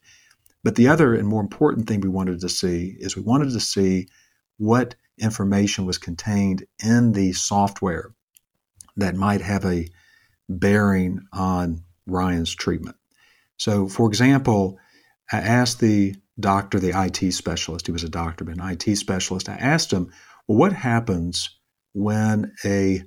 But 0.62 0.76
the 0.76 0.88
other 0.88 1.14
and 1.14 1.28
more 1.28 1.42
important 1.42 1.86
thing 1.86 2.00
we 2.00 2.08
wanted 2.08 2.40
to 2.40 2.48
see 2.48 2.96
is 2.98 3.16
we 3.16 3.22
wanted 3.22 3.50
to 3.50 3.60
see 3.60 4.08
what 4.56 4.94
information 5.18 5.84
was 5.84 5.98
contained 5.98 6.64
in 6.82 7.12
the 7.12 7.32
software 7.32 8.14
that 8.96 9.14
might 9.14 9.42
have 9.42 9.64
a 9.64 9.88
bearing 10.48 11.20
on 11.32 11.84
Ryan's 12.06 12.54
treatment. 12.54 12.96
So, 13.56 13.88
for 13.88 14.08
example, 14.08 14.78
I 15.30 15.38
asked 15.38 15.80
the 15.80 16.14
doctor, 16.38 16.80
the 16.80 16.98
IT 16.98 17.32
specialist, 17.32 17.86
he 17.86 17.92
was 17.92 18.04
a 18.04 18.08
doctor, 18.08 18.44
but 18.44 18.56
an 18.56 18.68
IT 18.70 18.96
specialist, 18.96 19.48
I 19.48 19.54
asked 19.54 19.92
him, 19.92 20.10
well, 20.46 20.58
what 20.58 20.72
happens 20.72 21.50
when 21.92 22.52
a 22.64 23.02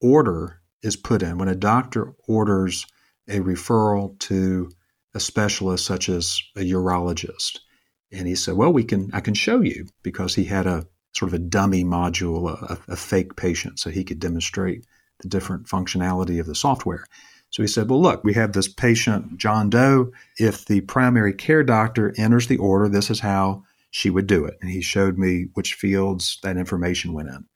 order 0.00 0.57
is 0.82 0.96
put 0.96 1.22
in, 1.22 1.38
when 1.38 1.48
a 1.48 1.54
doctor 1.54 2.14
orders 2.26 2.86
a 3.28 3.40
referral 3.40 4.18
to 4.20 4.70
a 5.14 5.20
specialist 5.20 5.84
such 5.84 6.08
as 6.08 6.40
a 6.56 6.60
urologist? 6.60 7.58
And 8.12 8.26
he 8.26 8.34
said, 8.34 8.54
well, 8.54 8.72
we 8.72 8.84
can, 8.84 9.10
I 9.12 9.20
can 9.20 9.34
show 9.34 9.60
you 9.60 9.86
because 10.02 10.34
he 10.34 10.44
had 10.44 10.66
a 10.66 10.86
sort 11.12 11.30
of 11.30 11.34
a 11.34 11.38
dummy 11.38 11.84
module, 11.84 12.50
a, 12.50 12.78
a 12.92 12.96
fake 12.96 13.36
patient, 13.36 13.78
so 13.78 13.90
he 13.90 14.04
could 14.04 14.18
demonstrate 14.18 14.86
the 15.20 15.28
different 15.28 15.66
functionality 15.66 16.40
of 16.40 16.46
the 16.46 16.54
software. 16.54 17.04
So 17.50 17.62
he 17.62 17.66
said, 17.66 17.88
Well, 17.88 18.00
look, 18.00 18.24
we 18.24 18.34
have 18.34 18.52
this 18.52 18.68
patient, 18.68 19.38
John 19.38 19.70
Doe. 19.70 20.12
If 20.38 20.66
the 20.66 20.82
primary 20.82 21.32
care 21.32 21.62
doctor 21.62 22.14
enters 22.16 22.46
the 22.46 22.58
order, 22.58 22.88
this 22.88 23.10
is 23.10 23.20
how 23.20 23.64
she 23.90 24.10
would 24.10 24.26
do 24.26 24.44
it. 24.44 24.58
And 24.60 24.70
he 24.70 24.82
showed 24.82 25.18
me 25.18 25.46
which 25.54 25.74
fields 25.74 26.38
that 26.42 26.56
information 26.56 27.14
went 27.14 27.28
in. 27.28 27.46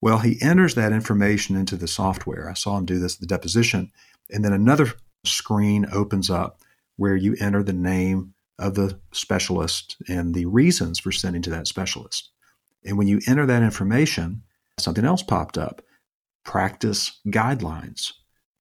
Well, 0.00 0.18
he 0.18 0.40
enters 0.42 0.74
that 0.74 0.92
information 0.92 1.56
into 1.56 1.76
the 1.76 1.88
software. 1.88 2.48
I 2.48 2.54
saw 2.54 2.76
him 2.76 2.84
do 2.84 2.98
this 2.98 3.14
at 3.14 3.20
the 3.20 3.26
deposition. 3.26 3.90
And 4.30 4.44
then 4.44 4.52
another 4.52 4.92
screen 5.24 5.86
opens 5.92 6.30
up 6.30 6.60
where 6.96 7.16
you 7.16 7.36
enter 7.40 7.62
the 7.62 7.72
name 7.72 8.34
of 8.58 8.74
the 8.74 8.98
specialist 9.12 9.96
and 10.08 10.34
the 10.34 10.46
reasons 10.46 10.98
for 10.98 11.12
sending 11.12 11.42
to 11.42 11.50
that 11.50 11.68
specialist. 11.68 12.30
And 12.84 12.96
when 12.96 13.08
you 13.08 13.20
enter 13.26 13.46
that 13.46 13.62
information, 13.62 14.42
something 14.78 15.04
else 15.04 15.22
popped 15.22 15.58
up 15.58 15.82
practice 16.44 17.18
guidelines. 17.26 18.12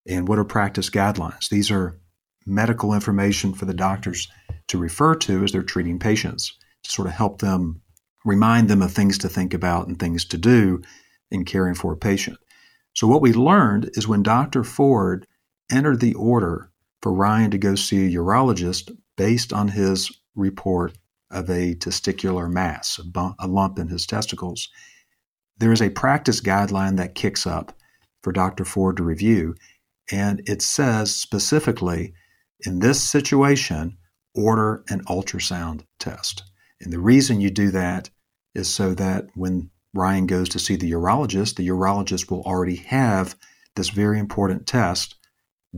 And 0.07 0.27
what 0.27 0.39
are 0.39 0.43
practice 0.43 0.89
guidelines? 0.89 1.49
These 1.49 1.69
are 1.71 1.99
medical 2.45 2.93
information 2.93 3.53
for 3.53 3.65
the 3.65 3.73
doctors 3.73 4.27
to 4.67 4.77
refer 4.77 5.15
to 5.15 5.43
as 5.43 5.51
they're 5.51 5.63
treating 5.63 5.99
patients 5.99 6.57
to 6.83 6.91
sort 6.91 7.07
of 7.07 7.13
help 7.13 7.39
them 7.39 7.81
remind 8.23 8.69
them 8.69 8.81
of 8.81 8.91
things 8.91 9.17
to 9.19 9.29
think 9.29 9.53
about 9.53 9.87
and 9.87 9.99
things 9.99 10.25
to 10.25 10.37
do 10.37 10.81
in 11.31 11.45
caring 11.45 11.75
for 11.75 11.93
a 11.93 11.97
patient. 11.97 12.37
So, 12.93 13.07
what 13.07 13.21
we 13.21 13.33
learned 13.33 13.89
is 13.93 14.07
when 14.07 14.23
Dr. 14.23 14.63
Ford 14.63 15.27
entered 15.71 15.99
the 15.99 16.13
order 16.13 16.71
for 17.01 17.13
Ryan 17.13 17.51
to 17.51 17.57
go 17.57 17.75
see 17.75 18.05
a 18.05 18.17
urologist 18.17 18.95
based 19.17 19.51
on 19.51 19.69
his 19.69 20.11
report 20.35 20.97
of 21.31 21.49
a 21.49 21.75
testicular 21.75 22.49
mass, 22.49 22.99
a, 22.99 23.35
a 23.39 23.47
lump 23.47 23.79
in 23.79 23.87
his 23.87 24.05
testicles, 24.05 24.69
there 25.57 25.71
is 25.71 25.81
a 25.81 25.89
practice 25.89 26.41
guideline 26.41 26.97
that 26.97 27.15
kicks 27.15 27.47
up 27.47 27.77
for 28.21 28.31
Dr. 28.31 28.65
Ford 28.65 28.97
to 28.97 29.03
review, 29.03 29.55
and 30.11 30.41
it 30.47 30.61
says 30.61 31.15
specifically 31.15 32.13
in 32.61 32.79
this 32.79 33.01
situation, 33.01 33.97
order 34.33 34.83
an 34.89 35.03
ultrasound 35.05 35.83
test. 35.99 36.43
And 36.81 36.91
the 36.91 36.99
reason 36.99 37.41
you 37.41 37.49
do 37.49 37.71
that 37.71 38.09
is 38.53 38.73
so 38.73 38.93
that 38.95 39.27
when 39.35 39.69
Ryan 39.95 40.27
goes 40.27 40.49
to 40.49 40.59
see 40.59 40.75
the 40.75 40.91
urologist, 40.91 41.55
the 41.55 41.67
urologist 41.69 42.29
will 42.29 42.43
already 42.43 42.75
have 42.75 43.35
this 43.75 43.89
very 43.89 44.19
important 44.19 44.67
test 44.67 45.15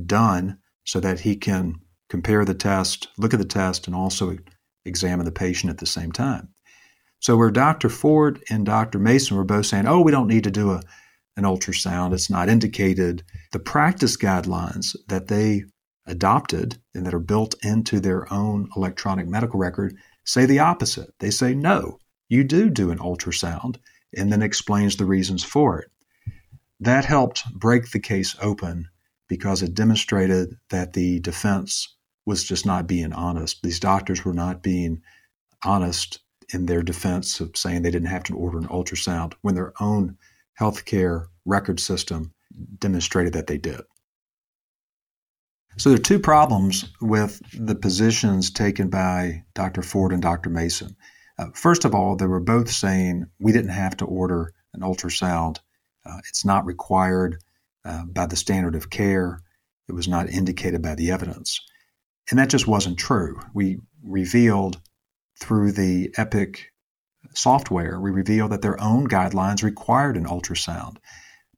done 0.05 0.57
so 0.85 0.99
that 0.99 1.19
he 1.19 1.35
can 1.35 1.75
compare 2.09 2.43
the 2.43 2.55
test, 2.55 3.09
look 3.17 3.33
at 3.33 3.39
the 3.39 3.45
test, 3.45 3.85
and 3.85 3.95
also 3.95 4.37
examine 4.85 5.25
the 5.25 5.31
patient 5.31 5.69
at 5.69 5.77
the 5.77 5.85
same 5.85 6.11
time. 6.11 6.49
So 7.19 7.37
where 7.37 7.51
Dr. 7.51 7.89
Ford 7.89 8.43
and 8.49 8.65
Dr. 8.65 8.97
Mason 8.99 9.37
were 9.37 9.43
both 9.43 9.67
saying, 9.67 9.87
"Oh, 9.87 10.01
we 10.01 10.11
don't 10.11 10.27
need 10.27 10.45
to 10.45 10.51
do 10.51 10.71
a 10.71 10.81
an 11.35 11.43
ultrasound; 11.43 12.13
it's 12.13 12.29
not 12.29 12.49
indicated," 12.49 13.23
the 13.51 13.59
practice 13.59 14.17
guidelines 14.17 14.95
that 15.09 15.27
they 15.27 15.65
adopted 16.07 16.79
and 16.95 17.05
that 17.05 17.13
are 17.13 17.19
built 17.19 17.53
into 17.63 17.99
their 17.99 18.31
own 18.33 18.69
electronic 18.75 19.27
medical 19.27 19.59
record 19.59 19.95
say 20.23 20.47
the 20.47 20.59
opposite. 20.59 21.13
They 21.19 21.29
say, 21.29 21.53
"No, 21.53 21.99
you 22.29 22.43
do 22.43 22.71
do 22.71 22.89
an 22.89 22.97
ultrasound," 22.97 23.77
and 24.15 24.31
then 24.31 24.41
explains 24.41 24.95
the 24.95 25.05
reasons 25.05 25.43
for 25.43 25.79
it. 25.79 25.91
That 26.79 27.05
helped 27.05 27.51
break 27.53 27.91
the 27.91 27.99
case 27.99 28.35
open 28.41 28.89
because 29.27 29.61
it 29.61 29.73
demonstrated 29.73 30.55
that 30.69 30.93
the 30.93 31.19
defense 31.19 31.95
was 32.25 32.43
just 32.43 32.65
not 32.65 32.87
being 32.87 33.13
honest. 33.13 33.61
These 33.63 33.79
doctors 33.79 34.23
were 34.23 34.33
not 34.33 34.61
being 34.61 35.01
honest 35.63 36.19
in 36.53 36.65
their 36.65 36.83
defense 36.83 37.39
of 37.39 37.55
saying 37.55 37.81
they 37.81 37.91
didn't 37.91 38.09
have 38.09 38.23
to 38.23 38.35
order 38.35 38.57
an 38.57 38.67
ultrasound 38.67 39.33
when 39.41 39.55
their 39.55 39.73
own 39.79 40.17
healthcare 40.59 41.27
record 41.45 41.79
system 41.79 42.33
demonstrated 42.79 43.33
that 43.33 43.47
they 43.47 43.57
did. 43.57 43.81
So 45.77 45.89
there 45.89 45.99
are 45.99 46.01
two 46.01 46.19
problems 46.19 46.91
with 47.01 47.41
the 47.53 47.75
positions 47.75 48.49
taken 48.49 48.89
by 48.89 49.43
Dr. 49.53 49.83
Ford 49.83 50.11
and 50.11 50.21
Dr. 50.21 50.49
Mason. 50.49 50.95
Uh, 51.37 51.47
first 51.53 51.85
of 51.85 51.93
all, 51.93 52.15
they 52.15 52.25
were 52.25 52.39
both 52.39 52.69
saying 52.69 53.25
we 53.39 53.51
didn't 53.51 53.71
have 53.71 53.97
to 53.97 54.05
order 54.05 54.53
an 54.73 54.81
ultrasound. 54.81 55.57
Uh, 56.05 56.17
it's 56.29 56.45
not 56.45 56.65
required 56.65 57.37
uh, 57.85 58.03
by 58.05 58.25
the 58.25 58.35
standard 58.35 58.75
of 58.75 58.89
care. 58.89 59.39
It 59.87 59.93
was 59.93 60.07
not 60.07 60.29
indicated 60.29 60.81
by 60.81 60.95
the 60.95 61.11
evidence. 61.11 61.61
And 62.29 62.39
that 62.39 62.49
just 62.49 62.67
wasn't 62.67 62.97
true. 62.97 63.39
We 63.53 63.79
revealed 64.03 64.81
through 65.39 65.71
the 65.73 66.13
EPIC 66.17 66.73
software, 67.33 67.99
we 67.99 68.11
revealed 68.11 68.51
that 68.51 68.61
their 68.61 68.81
own 68.81 69.07
guidelines 69.07 69.63
required 69.63 70.17
an 70.17 70.25
ultrasound. 70.25 70.97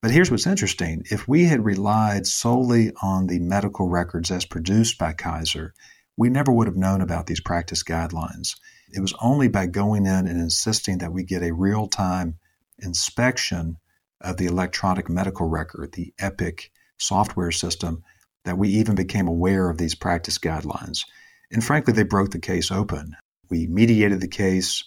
But 0.02 0.12
here's 0.12 0.32
what's 0.32 0.48
interesting. 0.48 1.04
If 1.12 1.28
we 1.28 1.46
had 1.46 1.66
relied 1.66 2.26
solely 2.26 2.92
on 3.02 3.28
the 3.28 3.40
medical 3.40 3.90
records 3.90 4.32
as 4.32 4.46
produced 4.46 4.98
by 4.98 5.14
Kaiser, 5.14 5.74
we 6.16 6.30
never 6.30 6.52
would 6.52 6.68
have 6.68 6.78
known 6.78 7.02
about 7.02 7.28
these 7.28 7.42
practice 7.42 7.84
guidelines. 7.84 8.56
It 8.92 9.02
was 9.02 9.14
only 9.22 9.48
by 9.48 9.68
going 9.68 10.06
in 10.06 10.28
and 10.28 10.40
insisting 10.40 11.00
that 11.00 11.14
we 11.14 11.24
get 11.24 11.44
a 11.44 11.54
real 11.54 11.88
time 11.88 12.40
inspection 12.80 13.78
of 14.22 14.38
the 14.38 14.46
electronic 14.46 15.10
medical 15.10 15.48
record, 15.48 15.94
the 15.94 16.14
EPIC 16.20 16.72
software 16.98 17.52
system, 17.52 18.04
that 18.46 18.58
we 18.58 18.70
even 18.70 18.96
became 18.96 19.28
aware 19.28 19.70
of 19.70 19.78
these 19.78 19.96
practice 19.96 20.38
guidelines. 20.38 21.06
And 21.52 21.64
frankly, 21.64 21.94
they 21.94 22.04
broke 22.04 22.32
the 22.32 22.40
case 22.40 22.72
open. 22.72 23.16
We 23.50 23.68
mediated 23.68 24.22
the 24.22 24.28
case 24.28 24.84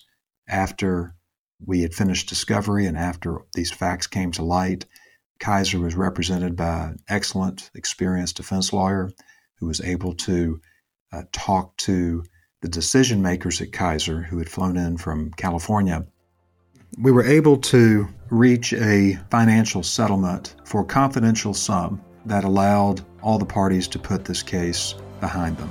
after 0.49 1.15
we 1.65 1.83
had 1.83 1.95
finished 1.95 2.29
discovery 2.29 2.87
and 2.87 2.97
after 2.97 3.38
these 3.55 3.71
facts 3.71 4.07
came 4.07 4.33
to 4.33 4.43
light. 4.43 4.85
Kaiser 5.38 5.81
was 5.81 5.95
represented 5.95 6.57
by 6.57 6.88
an 6.88 6.99
excellent, 7.09 7.71
experienced 7.75 8.37
defense 8.37 8.73
lawyer 8.73 9.11
who 9.59 9.67
was 9.67 9.81
able 9.81 10.15
to 10.15 10.61
uh, 11.12 11.23
talk 11.33 11.77
to 11.79 12.25
the 12.62 12.68
decision 12.68 13.20
makers 13.20 13.61
at 13.61 13.72
Kaiser 13.72 14.22
who 14.22 14.38
had 14.38 14.48
flown 14.48 14.77
in 14.77 14.96
from 14.96 15.33
California. 15.33 16.07
We 16.98 17.11
were 17.11 17.25
able 17.25 17.57
to 17.59 18.09
reach 18.31 18.72
a 18.72 19.18
financial 19.31 19.83
settlement 19.83 20.55
for 20.64 20.83
a 20.83 20.85
confidential 20.85 21.55
sum 21.55 22.01
that 22.25 22.44
allowed 22.44 23.05
all 23.20 23.38
the 23.38 23.44
parties 23.44 23.88
to 23.88 23.98
put 23.98 24.25
this 24.25 24.42
case 24.42 24.94
behind 25.20 25.59
them. 25.59 25.70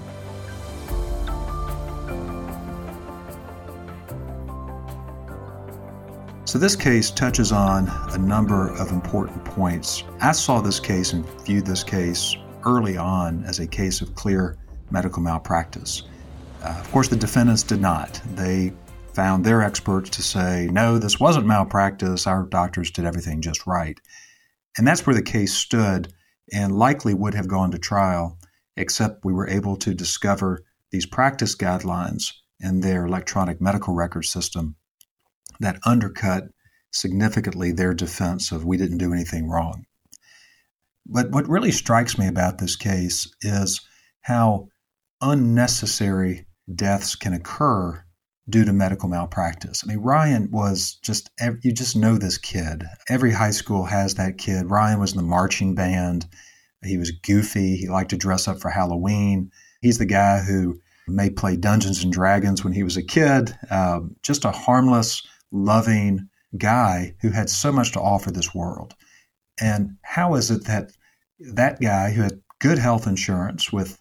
So, 6.44 6.60
this 6.60 6.76
case 6.76 7.12
touches 7.12 7.54
on 7.54 7.88
a 8.14 8.18
number 8.18 8.76
of 8.76 8.92
important 8.92 9.46
points. 9.46 10.04
I 10.20 10.34
saw 10.34 10.60
this 10.60 10.82
case 10.82 11.14
and 11.14 11.26
viewed 11.46 11.66
this 11.66 11.84
case 11.84 12.36
early 12.66 12.98
on 12.98 13.46
as 13.46 13.60
a 13.60 13.68
case 13.68 14.02
of 14.02 14.14
clear 14.16 14.58
medical 14.90 15.22
malpractice. 15.22 16.04
Uh, 16.64 16.78
of 16.80 16.92
course, 16.92 17.08
the 17.08 17.16
defendants 17.16 17.64
did 17.64 17.82
not. 17.82 18.22
They 18.36 18.74
found 19.14 19.44
their 19.44 19.62
experts 19.62 20.10
to 20.12 20.22
say, 20.22 20.70
no, 20.72 20.98
this 20.98 21.20
wasn't 21.20 21.48
malpractice. 21.48 22.28
Our 22.28 22.44
doctors 22.44 22.92
did 22.92 23.06
everything 23.06 23.42
just 23.42 23.66
right. 23.68 24.00
And 24.78 24.88
that's 24.88 25.06
where 25.06 25.16
the 25.16 25.22
case 25.22 25.54
stood 25.54 26.14
and 26.54 26.78
likely 26.78 27.14
would 27.14 27.34
have 27.34 27.48
gone 27.48 27.72
to 27.72 27.78
trial, 27.78 28.38
except 28.78 29.26
we 29.26 29.34
were 29.34 29.48
able 29.48 29.76
to 29.78 29.94
discover 29.94 30.64
these 30.92 31.06
practice 31.06 31.56
guidelines 31.56 32.32
in 32.60 32.82
their 32.82 33.06
electronic 33.06 33.60
medical 33.60 33.94
record 33.94 34.24
system 34.24 34.76
that 35.60 35.80
undercut 35.86 36.44
significantly 36.92 37.72
their 37.72 37.94
defense 37.94 38.52
of 38.52 38.66
we 38.66 38.78
didn't 38.78 38.98
do 38.98 39.14
anything 39.14 39.50
wrong. 39.50 39.86
But 41.06 41.32
what 41.32 41.50
really 41.50 41.72
strikes 41.72 42.18
me 42.18 42.28
about 42.28 42.60
this 42.60 42.76
case 42.76 43.34
is 43.42 43.82
how 44.22 44.68
unnecessary 45.22 46.46
deaths 46.76 47.16
can 47.16 47.34
occur 47.34 48.04
due 48.50 48.66
to 48.66 48.74
medical 48.74 49.08
malpractice. 49.08 49.84
I 49.84 49.88
mean, 49.88 50.00
Ryan 50.00 50.50
was 50.52 50.98
just, 51.04 51.30
you 51.62 51.72
just 51.72 51.96
know 51.96 52.18
this 52.18 52.38
kid. 52.38 52.84
Every 53.08 53.32
high 53.32 53.52
school 53.52 53.86
has 53.86 54.16
that 54.16 54.38
kid. 54.38 54.70
Ryan 54.70 55.00
was 55.00 55.12
in 55.12 55.18
the 55.18 55.24
marching 55.24 55.76
band. 55.76 56.26
He 56.84 56.98
was 56.98 57.12
goofy. 57.12 57.78
He 57.78 57.88
liked 57.88 58.10
to 58.10 58.18
dress 58.18 58.48
up 58.48 58.60
for 58.60 58.70
Halloween. 58.70 59.52
He's 59.82 60.00
the 60.00 60.06
guy 60.06 60.40
who 60.40 60.80
may 61.08 61.30
play 61.30 61.56
Dungeons 61.56 62.04
and 62.04 62.12
Dragons 62.12 62.64
when 62.64 62.74
he 62.74 62.84
was 62.84 62.98
a 62.98 63.04
kid. 63.04 63.56
Uh, 63.70 64.02
just 64.24 64.46
a 64.46 64.52
harmless, 64.52 65.26
loving 65.52 66.28
guy 66.58 67.16
who 67.22 67.30
had 67.30 67.50
so 67.50 67.72
much 67.72 67.92
to 67.94 68.02
offer 68.02 68.32
this 68.32 68.54
world. 68.54 68.96
And 69.60 69.98
how 70.02 70.36
is 70.36 70.52
it 70.52 70.66
that 70.66 70.92
that 71.40 71.80
guy 71.80 72.12
who 72.12 72.22
had 72.22 72.42
good 72.60 72.78
health 72.78 73.08
insurance 73.08 73.72
with 73.72 74.00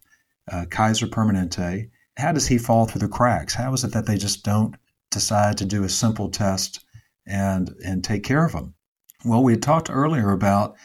uh, 0.50 0.66
Kaiser 0.70 1.06
Permanente, 1.06 1.90
how 2.20 2.32
does 2.32 2.46
he 2.46 2.58
fall 2.58 2.86
through 2.86 3.00
the 3.00 3.08
cracks? 3.08 3.54
How 3.54 3.72
is 3.72 3.84
it 3.84 3.92
that 3.92 4.06
they 4.06 4.16
just 4.16 4.44
don't 4.44 4.76
decide 5.10 5.58
to 5.58 5.64
do 5.64 5.84
a 5.84 5.88
simple 5.88 6.28
test 6.28 6.84
and 7.26 7.74
and 7.84 8.04
take 8.04 8.22
care 8.22 8.44
of 8.44 8.52
him? 8.52 8.74
Well, 9.24 9.42
we 9.42 9.52
had 9.52 9.62
talked 9.62 9.90
earlier 9.90 10.30
about 10.30 10.76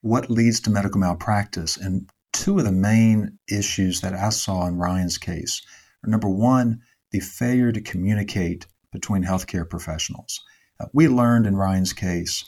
what 0.00 0.30
leads 0.30 0.60
to 0.60 0.70
medical 0.70 1.00
malpractice, 1.00 1.76
and 1.76 2.10
two 2.32 2.58
of 2.58 2.64
the 2.64 2.72
main 2.72 3.38
issues 3.48 4.00
that 4.00 4.12
I 4.12 4.28
saw 4.30 4.66
in 4.66 4.76
Ryan's 4.76 5.18
case 5.18 5.62
are 6.04 6.10
number 6.10 6.28
one, 6.28 6.80
the 7.10 7.20
failure 7.20 7.72
to 7.72 7.80
communicate 7.80 8.66
between 8.92 9.24
healthcare 9.24 9.68
professionals. 9.68 10.40
Uh, 10.80 10.86
we 10.92 11.08
learned 11.08 11.46
in 11.46 11.56
Ryan's 11.56 11.92
case 11.92 12.44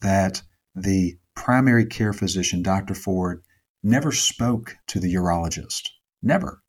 that 0.00 0.42
the 0.74 1.16
primary 1.34 1.86
care 1.86 2.12
physician, 2.12 2.62
Dr. 2.62 2.94
Ford, 2.94 3.42
never 3.82 4.10
spoke 4.10 4.76
to 4.88 4.98
the 4.98 5.14
urologist. 5.14 5.90
Never. 6.22 6.62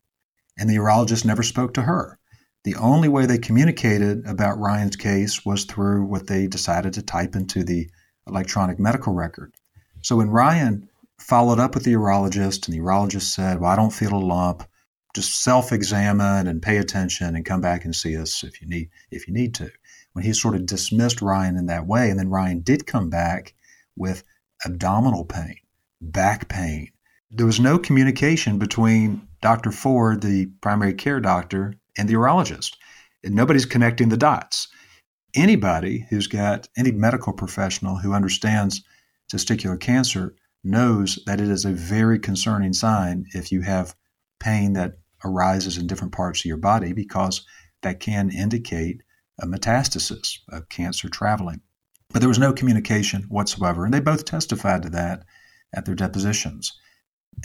And 0.58 0.70
the 0.70 0.78
urologist 0.78 1.26
never 1.26 1.44
spoke 1.44 1.74
to 1.76 1.84
her. 1.84 2.18
The 2.64 2.76
only 2.76 3.08
way 3.08 3.26
they 3.26 3.38
communicated 3.38 4.26
about 4.26 4.60
Ryan's 4.60 4.96
case 4.96 5.46
was 5.46 5.66
through 5.66 6.06
what 6.06 6.28
they 6.28 6.48
decided 6.48 6.94
to 6.94 7.02
type 7.02 7.36
into 7.36 7.64
the 7.64 7.90
electronic 8.28 8.80
medical 8.80 9.14
record. 9.14 9.54
So 10.02 10.18
when 10.18 10.30
Ryan 10.30 10.90
followed 11.20 11.60
up 11.60 11.76
with 11.76 11.84
the 11.84 11.94
urologist 11.94 12.68
and 12.68 12.76
the 12.76 12.82
urologist 12.82 13.34
said, 13.34 13.60
Well, 13.60 13.72
I 13.72 13.76
don't 13.76 13.94
feel 13.94 14.14
a 14.14 14.20
lump, 14.20 14.64
just 15.16 15.44
self-examine 15.44 16.48
and 16.48 16.62
pay 16.62 16.78
attention 16.78 17.36
and 17.36 17.46
come 17.46 17.62
back 17.62 17.86
and 17.86 17.96
see 17.96 18.18
us 18.18 18.44
if 18.44 18.62
you 18.62 18.68
need 18.68 18.90
if 19.12 19.28
you 19.28 19.34
need 19.34 19.56
to. 19.56 19.72
When 20.14 20.26
he 20.26 20.34
sort 20.34 20.56
of 20.56 20.66
dismissed 20.66 21.22
Ryan 21.22 21.58
in 21.58 21.68
that 21.68 21.88
way, 21.88 22.10
and 22.10 22.20
then 22.20 22.30
Ryan 22.30 22.62
did 22.62 22.88
come 22.88 23.10
back 23.10 23.54
with 23.96 24.24
abdominal 24.66 25.26
pain, 25.26 25.58
back 26.02 26.50
pain. 26.50 26.92
There 27.32 27.46
was 27.46 27.60
no 27.60 27.78
communication 27.78 28.58
between 28.60 29.27
Dr. 29.48 29.72
Ford, 29.72 30.20
the 30.20 30.48
primary 30.60 30.94
care 30.94 31.22
doctor, 31.22 31.76
and 31.98 32.10
the 32.10 32.16
urologist. 32.16 32.76
And 33.24 33.34
nobody's 33.34 33.66
connecting 33.66 34.10
the 34.10 34.18
dots. 34.18 34.68
Anybody 35.34 36.06
who's 36.10 36.28
got 36.28 36.68
any 36.76 36.92
medical 36.92 37.32
professional 37.32 37.96
who 37.96 38.12
understands 38.12 38.84
testicular 39.32 39.80
cancer 39.80 40.36
knows 40.66 41.18
that 41.26 41.40
it 41.40 41.48
is 41.48 41.64
a 41.64 41.72
very 41.72 42.20
concerning 42.20 42.74
sign 42.74 43.24
if 43.34 43.50
you 43.50 43.62
have 43.62 43.96
pain 44.42 44.74
that 44.74 44.98
arises 45.24 45.78
in 45.78 45.88
different 45.88 46.12
parts 46.12 46.42
of 46.42 46.46
your 46.46 46.58
body 46.58 46.92
because 46.92 47.46
that 47.84 48.02
can 48.02 48.30
indicate 48.30 49.02
a 49.40 49.48
metastasis 49.48 50.40
of 50.50 50.68
cancer 50.68 51.08
traveling. 51.08 51.62
But 52.10 52.20
there 52.20 52.28
was 52.28 52.38
no 52.38 52.52
communication 52.52 53.24
whatsoever, 53.30 53.86
and 53.86 53.94
they 53.94 54.02
both 54.02 54.26
testified 54.26 54.82
to 54.82 54.90
that 54.90 55.24
at 55.74 55.86
their 55.86 55.96
depositions. 55.96 56.78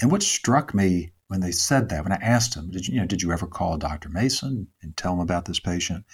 And 0.00 0.10
what 0.10 0.24
struck 0.24 0.74
me 0.74 1.12
when 1.32 1.40
they 1.40 1.50
said 1.50 1.88
that, 1.88 2.02
when 2.02 2.12
I 2.12 2.18
asked 2.20 2.54
them, 2.54 2.70
did 2.70 2.86
you, 2.86 2.92
you 2.92 3.00
know, 3.00 3.06
did 3.06 3.22
you 3.22 3.32
ever 3.32 3.46
call 3.46 3.78
Dr. 3.78 4.10
Mason 4.10 4.66
and 4.82 4.94
tell 4.94 5.14
him 5.14 5.20
about 5.20 5.46
this 5.46 5.60
patient? 5.60 6.04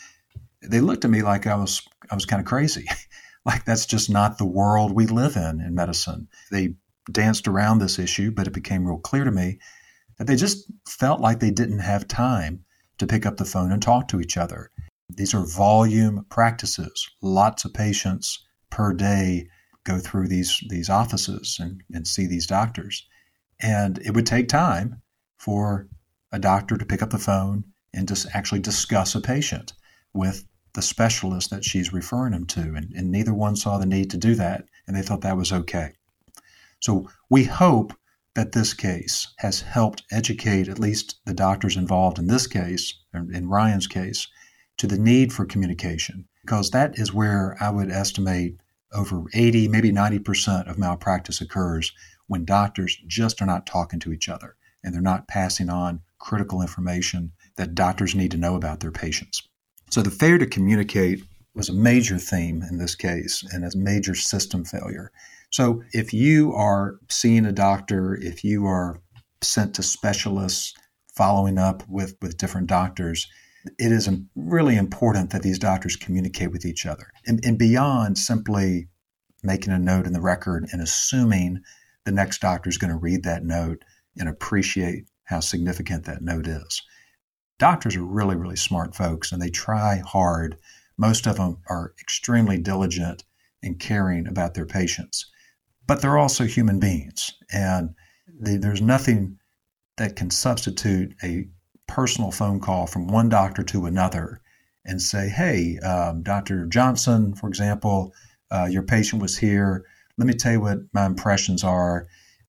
They 0.62 0.80
looked 0.80 1.04
at 1.04 1.10
me 1.10 1.22
like 1.22 1.44
I 1.44 1.56
was 1.56 1.82
I 2.08 2.14
was 2.14 2.24
kind 2.24 2.38
of 2.38 2.46
crazy. 2.46 2.86
like 3.44 3.64
that's 3.64 3.84
just 3.84 4.08
not 4.08 4.38
the 4.38 4.46
world 4.46 4.92
we 4.92 5.08
live 5.08 5.34
in 5.34 5.60
in 5.60 5.74
medicine. 5.74 6.28
They 6.52 6.76
danced 7.10 7.48
around 7.48 7.80
this 7.80 7.98
issue, 7.98 8.30
but 8.30 8.46
it 8.46 8.52
became 8.52 8.86
real 8.86 8.98
clear 8.98 9.24
to 9.24 9.32
me 9.32 9.58
that 10.18 10.28
they 10.28 10.36
just 10.36 10.70
felt 10.86 11.20
like 11.20 11.40
they 11.40 11.50
didn't 11.50 11.80
have 11.80 12.06
time 12.06 12.64
to 12.98 13.06
pick 13.08 13.26
up 13.26 13.38
the 13.38 13.44
phone 13.44 13.72
and 13.72 13.82
talk 13.82 14.06
to 14.08 14.20
each 14.20 14.36
other. 14.36 14.70
These 15.08 15.34
are 15.34 15.44
volume 15.44 16.26
practices. 16.30 17.10
Lots 17.22 17.64
of 17.64 17.74
patients 17.74 18.46
per 18.70 18.92
day 18.92 19.48
go 19.82 19.98
through 19.98 20.28
these, 20.28 20.62
these 20.68 20.88
offices 20.88 21.56
and, 21.58 21.82
and 21.92 22.06
see 22.06 22.28
these 22.28 22.46
doctors. 22.46 23.04
And 23.60 23.98
it 23.98 24.14
would 24.14 24.26
take 24.26 24.46
time 24.46 25.02
for 25.38 25.88
a 26.32 26.38
doctor 26.38 26.76
to 26.76 26.84
pick 26.84 27.02
up 27.02 27.10
the 27.10 27.18
phone 27.18 27.64
and 27.94 28.06
just 28.06 28.26
actually 28.34 28.60
discuss 28.60 29.14
a 29.14 29.20
patient 29.20 29.72
with 30.12 30.44
the 30.74 30.82
specialist 30.82 31.50
that 31.50 31.64
she's 31.64 31.92
referring 31.92 32.32
them 32.32 32.44
to. 32.46 32.60
And, 32.60 32.92
and 32.94 33.10
neither 33.10 33.32
one 33.32 33.56
saw 33.56 33.78
the 33.78 33.86
need 33.86 34.10
to 34.10 34.16
do 34.16 34.34
that, 34.34 34.66
and 34.86 34.94
they 34.94 35.02
thought 35.02 35.22
that 35.22 35.36
was 35.36 35.52
okay. 35.52 35.92
So 36.80 37.08
we 37.30 37.44
hope 37.44 37.94
that 38.34 38.52
this 38.52 38.74
case 38.74 39.28
has 39.38 39.62
helped 39.62 40.02
educate 40.12 40.68
at 40.68 40.78
least 40.78 41.18
the 41.24 41.34
doctors 41.34 41.76
involved 41.76 42.18
in 42.18 42.26
this 42.26 42.46
case, 42.46 42.94
in 43.12 43.48
Ryan's 43.48 43.86
case, 43.86 44.28
to 44.76 44.86
the 44.86 44.98
need 44.98 45.32
for 45.32 45.44
communication, 45.44 46.28
because 46.42 46.70
that 46.70 46.98
is 46.98 47.12
where 47.12 47.56
I 47.60 47.70
would 47.70 47.90
estimate 47.90 48.60
over 48.92 49.24
80, 49.34 49.68
maybe 49.68 49.90
90% 49.90 50.70
of 50.70 50.78
malpractice 50.78 51.40
occurs 51.40 51.92
when 52.26 52.44
doctors 52.44 52.96
just 53.06 53.42
are 53.42 53.46
not 53.46 53.66
talking 53.66 53.98
to 54.00 54.12
each 54.12 54.28
other 54.28 54.56
and 54.82 54.94
they're 54.94 55.00
not 55.00 55.28
passing 55.28 55.68
on 55.68 56.00
critical 56.18 56.62
information 56.62 57.32
that 57.56 57.74
doctors 57.74 58.14
need 58.14 58.30
to 58.30 58.36
know 58.36 58.54
about 58.54 58.80
their 58.80 58.92
patients. 58.92 59.42
So 59.90 60.02
the 60.02 60.10
failure 60.10 60.38
to 60.38 60.46
communicate 60.46 61.22
was 61.54 61.68
a 61.68 61.74
major 61.74 62.18
theme 62.18 62.62
in 62.62 62.78
this 62.78 62.94
case 62.94 63.44
and 63.52 63.64
a 63.64 63.76
major 63.76 64.14
system 64.14 64.64
failure. 64.64 65.10
So 65.50 65.82
if 65.92 66.12
you 66.12 66.52
are 66.54 66.98
seeing 67.08 67.46
a 67.46 67.52
doctor, 67.52 68.14
if 68.14 68.44
you 68.44 68.66
are 68.66 69.00
sent 69.40 69.74
to 69.74 69.82
specialists, 69.82 70.74
following 71.18 71.58
up 71.58 71.82
with, 71.88 72.14
with 72.22 72.38
different 72.38 72.68
doctors, 72.68 73.26
it 73.78 73.90
is 73.90 74.08
really 74.36 74.76
important 74.76 75.30
that 75.30 75.42
these 75.42 75.58
doctors 75.58 75.96
communicate 75.96 76.52
with 76.52 76.64
each 76.64 76.86
other 76.86 77.08
and, 77.26 77.44
and 77.44 77.58
beyond 77.58 78.16
simply 78.16 78.86
making 79.42 79.72
a 79.72 79.78
note 79.78 80.06
in 80.06 80.12
the 80.12 80.20
record 80.20 80.68
and 80.72 80.80
assuming 80.80 81.60
the 82.04 82.12
next 82.12 82.40
doctor 82.40 82.70
is 82.70 82.78
going 82.78 82.92
to 82.92 82.96
read 82.96 83.24
that 83.24 83.44
note 83.44 83.84
and 84.18 84.28
appreciate 84.28 85.04
how 85.24 85.40
significant 85.40 86.04
that 86.04 86.22
note 86.22 86.46
is. 86.46 86.82
Doctors 87.58 87.96
are 87.96 88.04
really, 88.04 88.36
really 88.36 88.56
smart 88.56 88.94
folks 88.94 89.32
and 89.32 89.42
they 89.42 89.50
try 89.50 90.02
hard. 90.06 90.56
Most 90.96 91.26
of 91.26 91.36
them 91.36 91.58
are 91.68 91.92
extremely 92.00 92.58
diligent 92.58 93.24
and 93.62 93.78
caring 93.78 94.26
about 94.26 94.54
their 94.54 94.66
patients, 94.66 95.26
but 95.86 96.00
they're 96.00 96.18
also 96.18 96.44
human 96.44 96.78
beings. 96.78 97.32
And 97.52 97.94
they, 98.40 98.56
there's 98.56 98.80
nothing 98.80 99.38
that 99.96 100.16
can 100.16 100.30
substitute 100.30 101.14
a 101.22 101.48
personal 101.88 102.30
phone 102.30 102.60
call 102.60 102.86
from 102.86 103.08
one 103.08 103.28
doctor 103.28 103.62
to 103.64 103.86
another 103.86 104.40
and 104.84 105.02
say, 105.02 105.28
hey, 105.28 105.78
um, 105.78 106.22
Dr. 106.22 106.66
Johnson, 106.66 107.34
for 107.34 107.48
example, 107.48 108.12
uh, 108.50 108.68
your 108.70 108.82
patient 108.82 109.20
was 109.20 109.36
here. 109.36 109.84
Let 110.16 110.26
me 110.26 110.34
tell 110.34 110.52
you 110.52 110.60
what 110.60 110.78
my 110.92 111.04
impressions 111.04 111.64
are. 111.64 112.06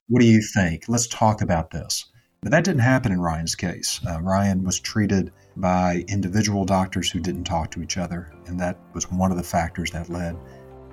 What 0.09 0.21
do 0.21 0.25
you 0.25 0.41
think? 0.41 0.85
Let's 0.87 1.05
talk 1.05 1.43
about 1.43 1.69
this. 1.69 2.05
But 2.41 2.49
that 2.49 2.63
didn't 2.63 2.81
happen 2.81 3.11
in 3.11 3.21
Ryan's 3.21 3.53
case. 3.53 4.01
Uh, 4.09 4.19
Ryan 4.19 4.63
was 4.63 4.79
treated 4.79 5.31
by 5.55 6.03
individual 6.07 6.65
doctors 6.65 7.11
who 7.11 7.19
didn't 7.19 7.43
talk 7.43 7.69
to 7.71 7.83
each 7.83 7.95
other, 7.95 8.33
and 8.47 8.59
that 8.59 8.79
was 8.95 9.11
one 9.11 9.29
of 9.29 9.37
the 9.37 9.43
factors 9.43 9.91
that 9.91 10.09
led 10.09 10.35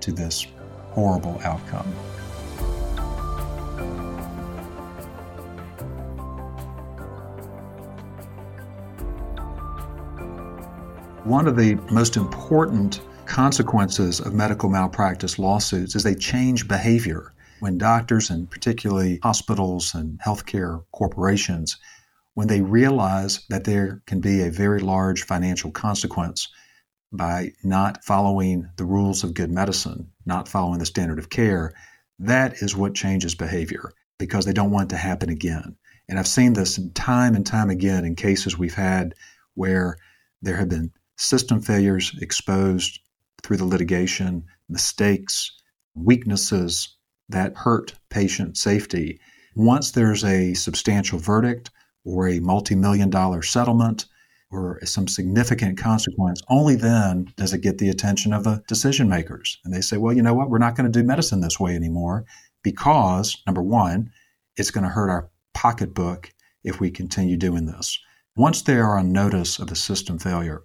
to 0.00 0.12
this 0.12 0.46
horrible 0.90 1.40
outcome. 1.42 1.87
One 11.24 11.48
of 11.48 11.57
the 11.57 11.76
most 11.90 12.18
important 12.18 13.00
consequences 13.24 14.20
of 14.20 14.35
medical 14.35 14.68
malpractice 14.68 15.38
lawsuits 15.38 15.96
is 15.96 16.02
they 16.02 16.14
change 16.14 16.68
behavior. 16.68 17.33
When 17.61 17.79
doctors, 17.79 18.31
and 18.31 18.51
particularly 18.51 19.19
hospitals 19.23 19.95
and 19.95 20.21
healthcare 20.21 20.85
corporations, 20.92 21.79
when 22.35 22.49
they 22.49 22.61
realize 22.61 23.40
that 23.49 23.64
there 23.64 24.03
can 24.07 24.21
be 24.21 24.42
a 24.42 24.51
very 24.51 24.81
large 24.81 25.23
financial 25.23 25.71
consequence 25.71 26.49
by 27.11 27.53
not 27.64 28.05
following 28.05 28.69
the 28.77 28.85
rules 28.85 29.25
of 29.25 29.33
good 29.33 29.51
medicine, 29.51 30.12
not 30.27 30.49
following 30.49 30.79
the 30.79 30.87
standard 30.87 31.19
of 31.19 31.31
care, 31.31 31.73
that 32.19 32.62
is 32.62 32.77
what 32.77 32.95
changes 32.95 33.35
behavior 33.35 33.90
because 34.19 34.45
they 34.45 34.53
don't 34.53 34.71
want 34.71 34.90
it 34.90 34.95
to 34.95 35.01
happen 35.01 35.31
again. 35.31 35.77
And 36.09 36.19
I've 36.19 36.29
seen 36.29 36.53
this 36.53 36.79
time 36.95 37.35
and 37.35 37.47
time 37.47 37.71
again 37.71 38.05
in 38.05 38.16
cases 38.16 38.59
we've 38.59 38.75
had 38.75 39.14
where 39.55 39.97
there 40.42 40.57
have 40.57 40.69
been 40.69 40.92
system 41.16 41.62
failures 41.62 42.14
exposed 42.21 43.01
through 43.42 43.57
the 43.57 43.64
litigation, 43.64 44.45
mistakes, 44.69 45.53
weaknesses 45.95 46.95
that 47.29 47.57
hurt 47.57 47.95
patient 48.11 48.57
safety. 48.57 49.21
Once 49.55 49.91
there's 49.91 50.25
a 50.25 50.55
substantial 50.55 51.19
verdict 51.19 51.71
or 52.05 52.29
a 52.29 52.41
multi 52.41 52.75
million 52.75 53.11
dollar 53.11 53.43
settlement 53.43 54.07
or 54.51 54.79
some 54.85 55.09
significant 55.09 55.77
consequence, 55.77 56.41
only 56.49 56.77
then 56.77 57.33
does 57.37 57.53
it 57.53 57.62
get 57.62 57.79
the 57.79 57.89
attention 57.89 58.33
of 58.33 58.45
the 58.45 58.62
decision 58.69 59.09
makers. 59.09 59.59
And 59.65 59.75
they 59.75 59.81
say, 59.81 59.97
well, 59.97 60.15
you 60.15 60.23
know 60.23 60.35
what? 60.35 60.51
We're 60.51 60.59
not 60.59 60.77
going 60.77 60.91
to 60.91 60.99
do 60.99 61.05
medicine 61.05 61.41
this 61.41 61.59
way 61.59 61.75
anymore 61.75 62.25
because, 62.62 63.37
number 63.47 63.62
one, 63.62 64.11
it's 64.57 64.71
going 64.71 64.85
to 64.85 64.91
hurt 64.91 65.11
our 65.11 65.31
pocketbook 65.55 66.31
if 66.62 66.81
we 66.81 66.91
continue 66.91 67.37
doing 67.37 67.67
this. 67.67 67.99
Once 68.37 68.62
they 68.62 68.77
are 68.77 68.99
on 68.99 69.12
notice 69.12 69.59
of 69.59 69.71
a 69.73 69.77
system 69.77 70.19
failure, 70.19 70.62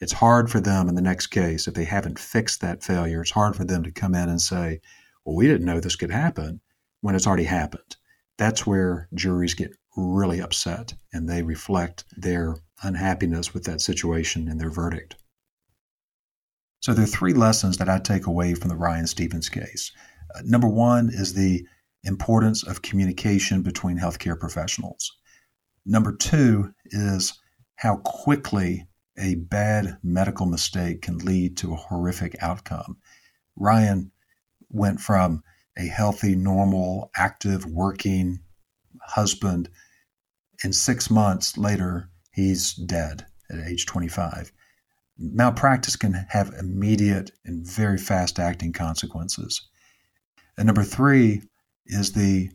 it's 0.00 0.12
hard 0.12 0.50
for 0.50 0.60
them 0.60 0.88
in 0.88 0.94
the 0.94 1.02
next 1.02 1.28
case, 1.28 1.66
if 1.66 1.74
they 1.74 1.84
haven't 1.84 2.18
fixed 2.18 2.60
that 2.60 2.84
failure, 2.84 3.22
it's 3.22 3.30
hard 3.30 3.56
for 3.56 3.64
them 3.64 3.82
to 3.82 3.90
come 3.90 4.14
in 4.14 4.28
and 4.28 4.40
say, 4.40 4.80
well, 5.26 5.36
we 5.36 5.48
didn't 5.48 5.66
know 5.66 5.80
this 5.80 5.96
could 5.96 6.12
happen 6.12 6.60
when 7.00 7.16
it's 7.16 7.26
already 7.26 7.44
happened. 7.44 7.96
That's 8.38 8.66
where 8.66 9.08
juries 9.12 9.54
get 9.54 9.76
really 9.96 10.40
upset 10.40 10.94
and 11.12 11.28
they 11.28 11.42
reflect 11.42 12.04
their 12.16 12.56
unhappiness 12.82 13.52
with 13.52 13.64
that 13.64 13.80
situation 13.80 14.48
in 14.48 14.58
their 14.58 14.70
verdict. 14.70 15.16
So 16.80 16.94
there 16.94 17.04
are 17.04 17.08
three 17.08 17.32
lessons 17.32 17.78
that 17.78 17.88
I 17.88 17.98
take 17.98 18.26
away 18.26 18.54
from 18.54 18.68
the 18.68 18.76
Ryan 18.76 19.06
Stevens 19.06 19.48
case. 19.48 19.90
Uh, 20.34 20.42
number 20.44 20.68
one 20.68 21.08
is 21.08 21.34
the 21.34 21.66
importance 22.04 22.62
of 22.62 22.82
communication 22.82 23.62
between 23.62 23.98
healthcare 23.98 24.38
professionals. 24.38 25.10
Number 25.84 26.14
two 26.14 26.72
is 26.86 27.36
how 27.76 27.96
quickly 28.04 28.86
a 29.18 29.34
bad 29.36 29.98
medical 30.04 30.46
mistake 30.46 31.02
can 31.02 31.18
lead 31.18 31.56
to 31.56 31.72
a 31.72 31.76
horrific 31.76 32.36
outcome. 32.40 32.98
Ryan 33.56 34.12
went 34.70 35.00
from 35.00 35.42
a 35.78 35.86
healthy, 35.86 36.34
normal, 36.34 37.10
active, 37.16 37.66
working 37.66 38.40
husband. 39.02 39.68
In 40.64 40.72
six 40.72 41.10
months 41.10 41.56
later, 41.58 42.08
he's 42.32 42.74
dead 42.74 43.26
at 43.50 43.60
age 43.60 43.86
25. 43.86 44.52
Malpractice 45.18 45.96
can 45.96 46.12
have 46.28 46.52
immediate 46.58 47.30
and 47.44 47.66
very 47.66 47.98
fast 47.98 48.38
acting 48.38 48.72
consequences. 48.72 49.68
And 50.58 50.66
number 50.66 50.82
three 50.82 51.42
is 51.86 52.12
the 52.12 52.50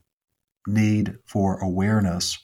need 0.68 1.16
for 1.26 1.60
awareness 1.60 2.38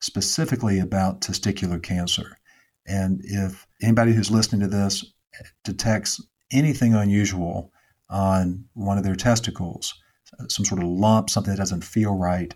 specifically 0.00 0.78
about 0.78 1.20
testicular 1.20 1.82
cancer. 1.82 2.38
And 2.86 3.20
if 3.24 3.66
anybody 3.82 4.12
who's 4.12 4.30
listening 4.30 4.62
to 4.62 4.68
this 4.68 5.04
detects 5.64 6.22
anything 6.50 6.94
unusual 6.94 7.72
on 8.10 8.64
one 8.74 8.98
of 8.98 9.04
their 9.04 9.16
testicles, 9.16 9.94
some 10.48 10.64
sort 10.64 10.82
of 10.82 10.88
lump, 10.88 11.30
something 11.30 11.52
that 11.52 11.58
doesn't 11.58 11.84
feel 11.84 12.14
right, 12.14 12.54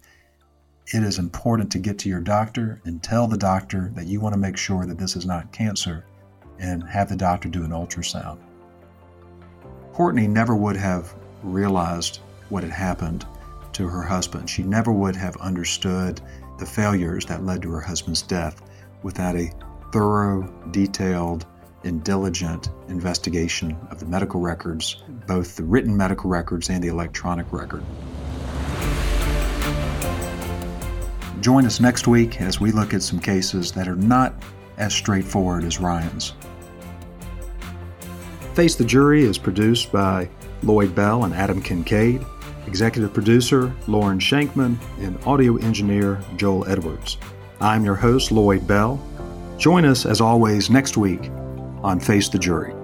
it 0.95 1.03
is 1.03 1.19
important 1.19 1.71
to 1.73 1.79
get 1.79 1.99
to 2.01 2.09
your 2.09 2.21
doctor 2.21 2.81
and 2.85 3.03
tell 3.03 3.27
the 3.27 3.37
doctor 3.37 3.91
that 3.95 4.07
you 4.07 4.21
want 4.21 4.35
to 4.35 4.39
make 4.39 4.57
sure 4.57 4.85
that 4.87 4.99
this 4.99 5.17
is 5.17 5.27
not 5.27 5.53
cancer 5.53 6.05
and 6.59 6.83
have 6.89 7.09
the 7.09 7.17
doctor 7.17 7.49
do 7.49 7.65
an 7.65 7.71
ultrasound. 7.71 8.39
Courtney 9.93 10.27
never 10.27 10.57
would 10.57 10.77
have 10.77 11.15
realized 11.43 12.21
what 12.49 12.63
had 12.63 12.73
happened 12.73 13.27
to 13.73 13.89
her 13.89 14.03
husband. 14.03 14.49
She 14.49 14.63
never 14.63 14.93
would 14.93 15.17
have 15.17 15.37
understood 15.37 16.21
the 16.59 16.67
failures 16.67 17.25
that 17.27 17.45
led 17.45 17.63
to 17.63 17.71
her 17.71 17.81
husband's 17.81 18.23
death 18.23 18.63
without 19.03 19.37
a 19.37 19.51
thorough, 19.93 20.43
detailed, 20.71 21.47
and 21.85 22.03
diligent 22.05 22.71
investigation 22.89 23.77
of 23.91 23.99
the 23.99 24.07
medical 24.07 24.41
records, 24.41 25.03
both 25.27 25.57
the 25.57 25.65
written 25.65 25.97
medical 25.97 26.31
records 26.31 26.71
and 26.71 26.83
the 26.83 26.89
electronic 26.89 27.53
record. 27.53 27.83
Join 31.41 31.67
us 31.67 31.81
next 31.81 32.07
week 32.07 32.41
as 32.41 32.61
we 32.61 32.71
look 32.71 32.95
at 32.95 33.03
some 33.03 33.19
cases 33.19 33.73
that 33.73 33.89
are 33.89 33.97
not 33.97 34.35
as 34.79 34.95
straightforward 34.95 35.65
as 35.65 35.81
Ryan's. 35.81 36.35
Face 38.55 38.77
the 38.77 38.85
Jury 38.85 39.25
is 39.25 39.39
produced 39.39 39.91
by 39.91 40.29
Lloyd 40.63 40.95
Bell 40.95 41.25
and 41.25 41.35
Adam 41.35 41.61
Kincaid, 41.61 42.25
executive 42.67 43.13
producer 43.13 43.75
Lauren 43.89 44.21
Shankman, 44.21 44.77
and 44.99 45.19
audio 45.25 45.57
engineer 45.57 46.21
Joel 46.37 46.69
Edwards. 46.69 47.19
I'm 47.61 47.85
your 47.85 47.97
host, 47.97 48.31
Lloyd 48.31 48.67
Bell. 48.67 49.01
Join 49.59 49.85
us, 49.85 50.07
as 50.07 50.21
always, 50.21 50.71
next 50.71 50.97
week 50.97 51.31
on 51.83 52.01
Face 52.01 52.29
the 52.29 52.39
Jury. 52.39 52.82